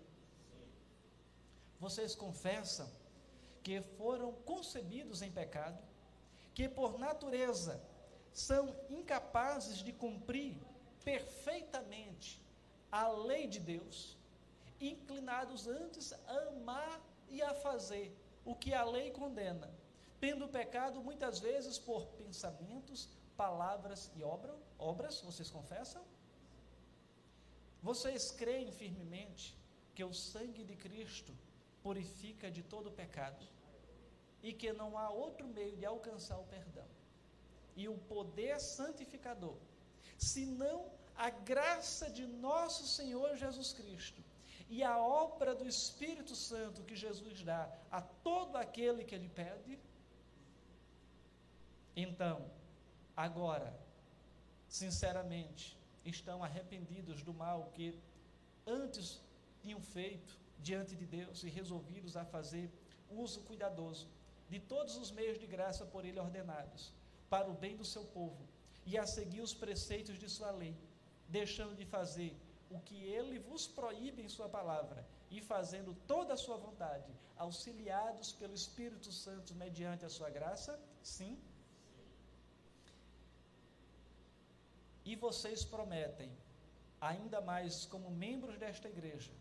Vocês 1.81 2.15
confessam 2.15 2.87
que 3.69 3.83
foram 3.83 4.33
concebidos 4.47 5.21
em 5.21 5.31
pecado, 5.31 5.79
que 6.55 6.67
por 6.67 6.99
natureza 6.99 7.79
são 8.33 8.75
incapazes 8.89 9.81
de 9.81 9.93
cumprir 9.93 10.57
perfeitamente 11.05 12.43
a 12.91 13.09
lei 13.09 13.47
de 13.47 13.61
Deus 13.61 14.17
inclinados 14.81 15.67
antes 15.67 16.15
a 16.15 16.39
amar 16.49 16.99
e 17.29 17.43
a 17.43 17.53
fazer 17.53 18.17
o 18.43 18.55
que 18.55 18.73
a 18.73 18.83
lei 18.85 19.11
condena, 19.11 19.71
tendo 20.19 20.49
pecado 20.49 21.03
muitas 21.03 21.39
vezes 21.39 21.79
por 21.79 22.07
pensamentos, 22.23 23.07
palavras 23.37 24.11
e 24.17 24.23
obra, 24.23 24.57
obras, 24.79 25.21
vocês 25.21 25.51
confessam? 25.51 26.03
Vocês 27.83 28.31
creem 28.31 28.73
firmemente 28.73 29.55
que 29.95 30.03
o 30.03 30.15
sangue 30.15 30.65
de 30.65 30.75
Cristo 30.75 31.37
purifica 31.83 32.51
de 32.51 32.63
todo 32.63 32.91
pecado 32.91 33.58
e 34.43 34.53
que 34.53 34.73
não 34.73 34.97
há 34.97 35.11
outro 35.11 35.47
meio 35.47 35.77
de 35.77 35.85
alcançar 35.85 36.39
o 36.39 36.45
perdão 36.45 36.87
e 37.77 37.89
o 37.89 37.97
poder 37.97 38.59
santificador, 38.61 39.57
senão 40.17 40.91
a 41.17 41.31
graça 41.31 42.11
de 42.11 42.27
nosso 42.27 42.87
Senhor 42.87 43.37
Jesus 43.37 43.73
Cristo, 43.73 44.23
e 44.69 44.83
a 44.83 44.99
obra 44.99 45.55
do 45.55 45.67
Espírito 45.67 46.35
Santo 46.35 46.83
que 46.83 46.95
Jesus 46.95 47.43
dá 47.43 47.73
a 47.91 48.03
todo 48.03 48.57
aquele 48.57 49.03
que 49.05 49.15
ele 49.15 49.29
pede? 49.29 49.79
Então, 51.97 52.45
agora, 53.17 53.75
sinceramente, 54.69 55.79
estão 56.05 56.45
arrependidos 56.45 57.23
do 57.23 57.33
mal 57.33 57.73
que 57.75 57.99
antes 58.67 59.21
tinham 59.63 59.81
feito 59.81 60.39
diante 60.61 60.95
de 60.95 61.07
Deus 61.07 61.43
e 61.43 61.49
resolvidos 61.49 62.17
a 62.17 62.25
fazer 62.25 62.71
uso 63.11 63.41
cuidadoso 63.43 64.07
de 64.49 64.59
todos 64.59 64.97
os 64.97 65.11
meios 65.11 65.39
de 65.39 65.47
graça 65.47 65.85
por 65.85 66.05
ele 66.05 66.19
ordenados, 66.19 66.93
para 67.29 67.51
o 67.51 67.55
bem 67.55 67.77
do 67.77 67.85
seu 67.85 68.05
povo, 68.19 68.43
e 68.87 68.97
a 68.97 69.07
seguir 69.07 69.43
os 69.43 69.53
preceitos 69.53 70.19
de 70.19 70.29
sua 70.29 70.51
lei, 70.51 70.75
deixando 71.29 71.75
de 71.81 71.85
fazer 71.85 72.35
o 72.71 72.79
que 72.81 72.99
ele 73.17 73.39
vos 73.39 73.67
proíbe 73.67 74.23
em 74.23 74.29
sua 74.29 74.49
palavra, 74.49 75.07
e 75.31 75.41
fazendo 75.43 75.95
toda 76.07 76.33
a 76.35 76.43
sua 76.45 76.57
vontade, 76.57 77.13
auxiliados 77.37 78.33
pelo 78.33 78.55
Espírito 78.55 79.13
Santo 79.13 79.55
mediante 79.55 80.05
a 80.07 80.09
sua 80.09 80.31
graça? 80.31 80.81
Sim. 81.03 81.39
E 85.05 85.15
vocês 85.15 85.65
prometem, 85.65 86.31
ainda 87.01 87.41
mais 87.43 87.85
como 87.85 88.11
membros 88.11 88.57
desta 88.59 88.89
igreja, 88.89 89.33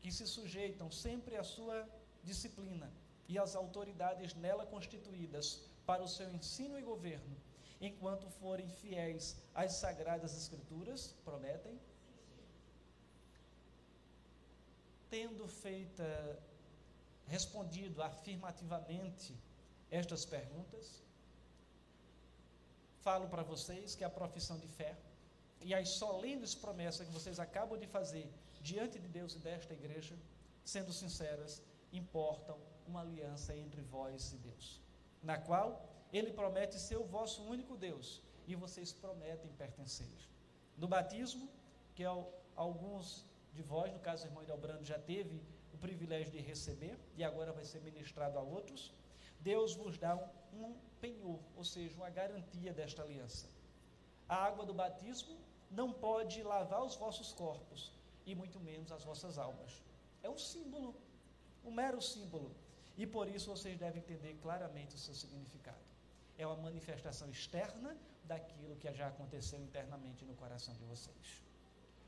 que 0.00 0.12
se 0.12 0.26
sujeitam 0.26 0.90
sempre 0.90 1.36
à 1.36 1.42
sua 1.42 1.88
disciplina 2.22 2.90
e 3.28 3.38
às 3.38 3.54
autoridades 3.54 4.34
nela 4.34 4.64
constituídas 4.66 5.60
para 5.86 6.02
o 6.02 6.08
seu 6.08 6.28
ensino 6.32 6.78
e 6.78 6.82
governo, 6.82 7.36
enquanto 7.80 8.28
forem 8.28 8.68
fiéis 8.68 9.36
às 9.54 9.72
sagradas 9.74 10.36
escrituras, 10.36 11.14
prometem? 11.24 11.78
tendo 15.10 15.46
feita, 15.48 16.38
respondido 17.26 18.02
afirmativamente 18.02 19.34
estas 19.90 20.24
perguntas, 20.24 21.02
falo 23.00 23.28
para 23.28 23.42
vocês 23.42 23.94
que 23.94 24.04
a 24.04 24.10
profissão 24.10 24.58
de 24.58 24.68
fé 24.68 24.96
e 25.60 25.74
as 25.74 25.88
solenes 25.90 26.54
promessas 26.54 27.06
que 27.06 27.12
vocês 27.12 27.38
acabam 27.40 27.78
de 27.78 27.86
fazer 27.86 28.30
diante 28.60 28.98
de 28.98 29.08
Deus 29.08 29.34
e 29.34 29.38
desta 29.38 29.72
igreja, 29.72 30.16
sendo 30.64 30.92
sinceras, 30.92 31.62
importam 31.92 32.58
uma 32.88 33.00
aliança 33.00 33.56
entre 33.56 33.80
vós 33.82 34.32
e 34.32 34.36
Deus, 34.38 34.80
na 35.22 35.36
qual 35.38 35.86
ele 36.12 36.32
promete 36.32 36.78
ser 36.78 36.96
o 36.96 37.04
vosso 37.04 37.42
único 37.42 37.76
Deus 37.76 38.22
e 38.46 38.54
vocês 38.54 38.92
prometem 38.92 39.52
pertencer. 39.52 40.08
No 40.76 40.88
batismo, 40.88 41.48
que 41.94 42.04
alguns 42.56 43.24
de 43.52 43.62
vós, 43.62 43.92
no 43.92 43.98
caso 43.98 44.24
o 44.24 44.28
irmão 44.28 44.44
Delbrando 44.44 44.84
já 44.84 44.98
teve 44.98 45.42
o 45.72 45.78
privilégio 45.78 46.32
de 46.32 46.40
receber 46.40 46.98
e 47.16 47.22
agora 47.22 47.52
vai 47.52 47.64
ser 47.64 47.80
ministrado 47.82 48.38
a 48.38 48.42
outros, 48.42 48.92
Deus 49.40 49.74
vos 49.74 49.98
dá 49.98 50.16
um, 50.16 50.64
um 50.64 50.76
penhor, 51.00 51.40
ou 51.56 51.64
seja, 51.64 51.94
uma 51.96 52.10
garantia 52.10 52.72
desta 52.72 53.02
aliança. 53.02 53.46
A 54.28 54.36
água 54.36 54.64
do 54.64 54.74
batismo 54.74 55.36
não 55.70 55.92
pode 55.92 56.42
lavar 56.42 56.82
os 56.84 56.96
vossos 56.96 57.32
corpos 57.32 57.92
e 58.26 58.34
muito 58.34 58.58
menos 58.60 58.90
as 58.92 59.04
vossas 59.04 59.38
almas. 59.38 59.82
É 60.22 60.28
um 60.28 60.38
símbolo, 60.38 60.94
um 61.64 61.70
mero 61.70 62.00
símbolo. 62.00 62.54
E 62.98 63.06
por 63.06 63.28
isso 63.28 63.48
vocês 63.54 63.78
devem 63.78 64.02
entender 64.02 64.34
claramente 64.42 64.96
o 64.96 64.98
seu 64.98 65.14
significado. 65.14 65.78
É 66.36 66.44
uma 66.44 66.56
manifestação 66.56 67.30
externa 67.30 67.96
daquilo 68.24 68.76
que 68.76 68.92
já 68.92 69.06
aconteceu 69.06 69.60
internamente 69.62 70.24
no 70.24 70.34
coração 70.34 70.74
de 70.74 70.84
vocês. 70.84 71.42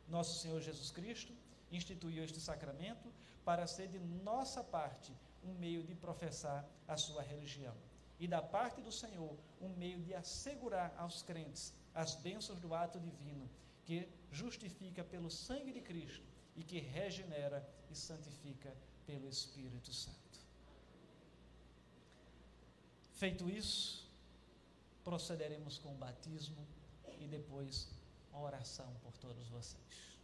Nosso 0.08 0.40
Senhor 0.40 0.60
Jesus 0.60 0.90
Cristo 0.90 1.32
instituiu 1.70 2.24
este 2.24 2.40
sacramento 2.40 3.08
para 3.44 3.68
ser 3.68 3.86
de 3.86 4.00
nossa 4.00 4.64
parte 4.64 5.12
um 5.44 5.54
meio 5.54 5.84
de 5.84 5.94
professar 5.94 6.68
a 6.88 6.96
sua 6.96 7.22
religião. 7.22 7.74
E 8.18 8.26
da 8.26 8.42
parte 8.42 8.82
do 8.82 8.92
Senhor, 8.92 9.34
um 9.60 9.70
meio 9.76 10.00
de 10.02 10.12
assegurar 10.12 10.92
aos 10.98 11.22
crentes 11.22 11.72
as 11.94 12.16
bênçãos 12.16 12.60
do 12.60 12.74
ato 12.74 12.98
divino, 12.98 13.48
que 13.84 14.08
justifica 14.30 15.02
pelo 15.04 15.30
sangue 15.30 15.72
de 15.72 15.80
Cristo 15.80 16.28
e 16.56 16.62
que 16.62 16.80
regenera 16.80 17.66
e 17.90 17.94
santifica 17.94 18.74
pelo 19.06 19.28
Espírito 19.28 19.92
Santo. 19.92 20.29
Feito 23.20 23.50
isso, 23.50 24.08
procederemos 25.04 25.76
com 25.76 25.92
o 25.92 25.94
batismo 25.94 26.66
e 27.18 27.26
depois 27.26 27.86
uma 28.32 28.40
oração 28.40 28.90
por 29.02 29.14
todos 29.18 29.46
vocês. 29.48 30.16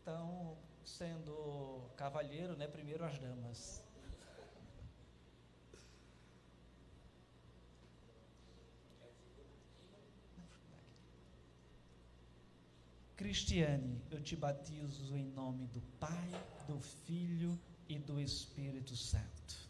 Então, 0.00 0.56
sendo 0.82 1.82
cavalheiro, 1.98 2.56
né, 2.56 2.66
primeiro 2.66 3.04
as 3.04 3.18
damas. 3.18 3.89
Cristiane, 13.20 14.00
eu 14.10 14.22
te 14.22 14.34
batizo 14.34 15.14
em 15.14 15.26
nome 15.32 15.66
do 15.66 15.82
Pai, 16.00 16.30
do 16.66 16.80
Filho 16.80 17.60
e 17.86 17.98
do 17.98 18.18
Espírito 18.18 18.96
Santo. 18.96 19.68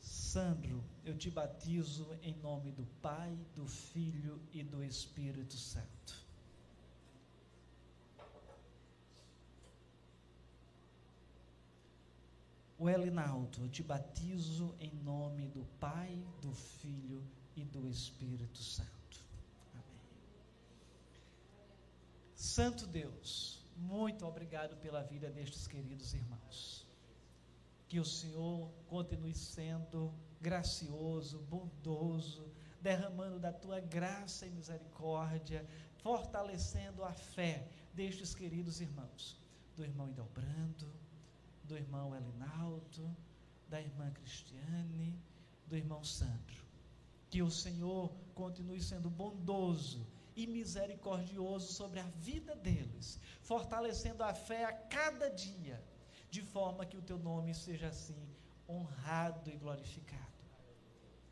Sandro, 0.00 0.84
eu 1.04 1.16
te 1.16 1.30
batizo 1.30 2.18
em 2.20 2.34
nome 2.38 2.72
do 2.72 2.84
Pai, 3.00 3.38
do 3.54 3.68
Filho 3.68 4.42
e 4.52 4.64
do 4.64 4.82
Espírito 4.82 5.56
Santo. 5.56 6.23
O 12.84 12.90
Elinaldo, 12.90 13.62
eu 13.62 13.68
te 13.70 13.82
batizo 13.82 14.74
em 14.78 14.92
nome 14.96 15.48
do 15.48 15.64
Pai, 15.80 16.22
do 16.42 16.52
Filho 16.52 17.24
e 17.56 17.64
do 17.64 17.88
Espírito 17.88 18.58
Santo. 18.58 19.24
Santo 22.34 22.86
Deus, 22.86 23.64
muito 23.74 24.26
obrigado 24.26 24.76
pela 24.82 25.02
vida 25.02 25.30
destes 25.30 25.66
queridos 25.66 26.12
irmãos. 26.12 26.86
Que 27.88 27.98
o 27.98 28.04
Senhor 28.04 28.70
continue 28.86 29.34
sendo 29.34 30.12
gracioso, 30.38 31.38
bondoso, 31.48 32.52
derramando 32.82 33.40
da 33.40 33.50
tua 33.50 33.80
graça 33.80 34.46
e 34.46 34.50
misericórdia, 34.50 35.66
fortalecendo 36.02 37.02
a 37.02 37.14
fé 37.14 37.66
destes 37.94 38.34
queridos 38.34 38.82
irmãos, 38.82 39.40
do 39.74 39.82
irmão 39.82 40.10
Idelbrando, 40.10 41.03
do 41.64 41.76
irmão 41.76 42.14
Elinaldo, 42.14 43.16
da 43.68 43.80
irmã 43.80 44.10
Cristiane, 44.12 45.18
do 45.66 45.76
irmão 45.76 46.02
Sandro. 46.04 46.64
Que 47.30 47.42
o 47.42 47.50
Senhor 47.50 48.12
continue 48.34 48.80
sendo 48.80 49.10
bondoso 49.10 50.06
e 50.36 50.46
misericordioso 50.46 51.72
sobre 51.72 52.00
a 52.00 52.06
vida 52.28 52.54
deles, 52.56 53.18
fortalecendo 53.42 54.22
a 54.22 54.34
fé 54.34 54.64
a 54.64 54.72
cada 54.72 55.28
dia, 55.30 55.82
de 56.30 56.42
forma 56.42 56.86
que 56.86 56.96
o 56.96 57.02
teu 57.02 57.18
nome 57.18 57.54
seja 57.54 57.88
assim 57.88 58.28
honrado 58.68 59.50
e 59.50 59.56
glorificado. 59.56 60.22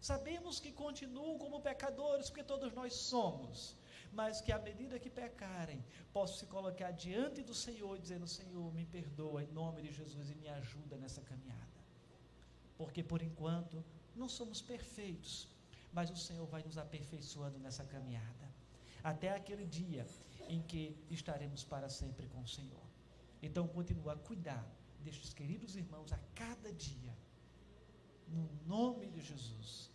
Sabemos 0.00 0.58
que 0.58 0.72
continuam 0.72 1.38
como 1.38 1.60
pecadores, 1.60 2.28
porque 2.28 2.42
todos 2.42 2.72
nós 2.72 2.94
somos, 2.94 3.76
mas 4.12 4.40
que 4.40 4.52
à 4.52 4.58
medida 4.58 4.98
que 4.98 5.10
pecarem, 5.10 5.82
possam 6.12 6.36
se 6.36 6.46
colocar 6.46 6.90
diante 6.90 7.42
do 7.42 7.54
Senhor, 7.54 7.98
dizendo: 7.98 8.26
Senhor, 8.26 8.72
me 8.74 8.84
perdoa 8.84 9.42
em 9.42 9.52
nome 9.52 9.82
de 9.82 9.92
Jesus 9.92 10.30
e 10.30 10.34
me 10.34 10.48
ajuda 10.48 10.96
nessa 10.96 11.22
caminhada. 11.22 11.80
Porque 12.76 13.02
por 13.02 13.22
enquanto 13.22 13.82
não 14.14 14.28
somos 14.28 14.60
perfeitos, 14.60 15.48
mas 15.92 16.10
o 16.10 16.16
Senhor 16.16 16.46
vai 16.46 16.62
nos 16.62 16.78
aperfeiçoando 16.78 17.58
nessa 17.58 17.84
caminhada 17.84 18.52
até 19.02 19.34
aquele 19.34 19.66
dia 19.66 20.06
em 20.48 20.62
que 20.62 20.96
estaremos 21.10 21.64
para 21.64 21.88
sempre 21.88 22.26
com 22.28 22.40
o 22.40 22.48
Senhor. 22.48 22.86
Então, 23.42 23.66
continua 23.66 24.12
a 24.12 24.16
cuidar 24.16 24.64
destes 25.00 25.34
queridos 25.34 25.74
irmãos 25.74 26.12
a 26.12 26.18
cada 26.34 26.72
dia, 26.72 27.16
no 28.28 28.48
nome 28.66 29.10
de 29.10 29.20
Jesus. 29.20 29.90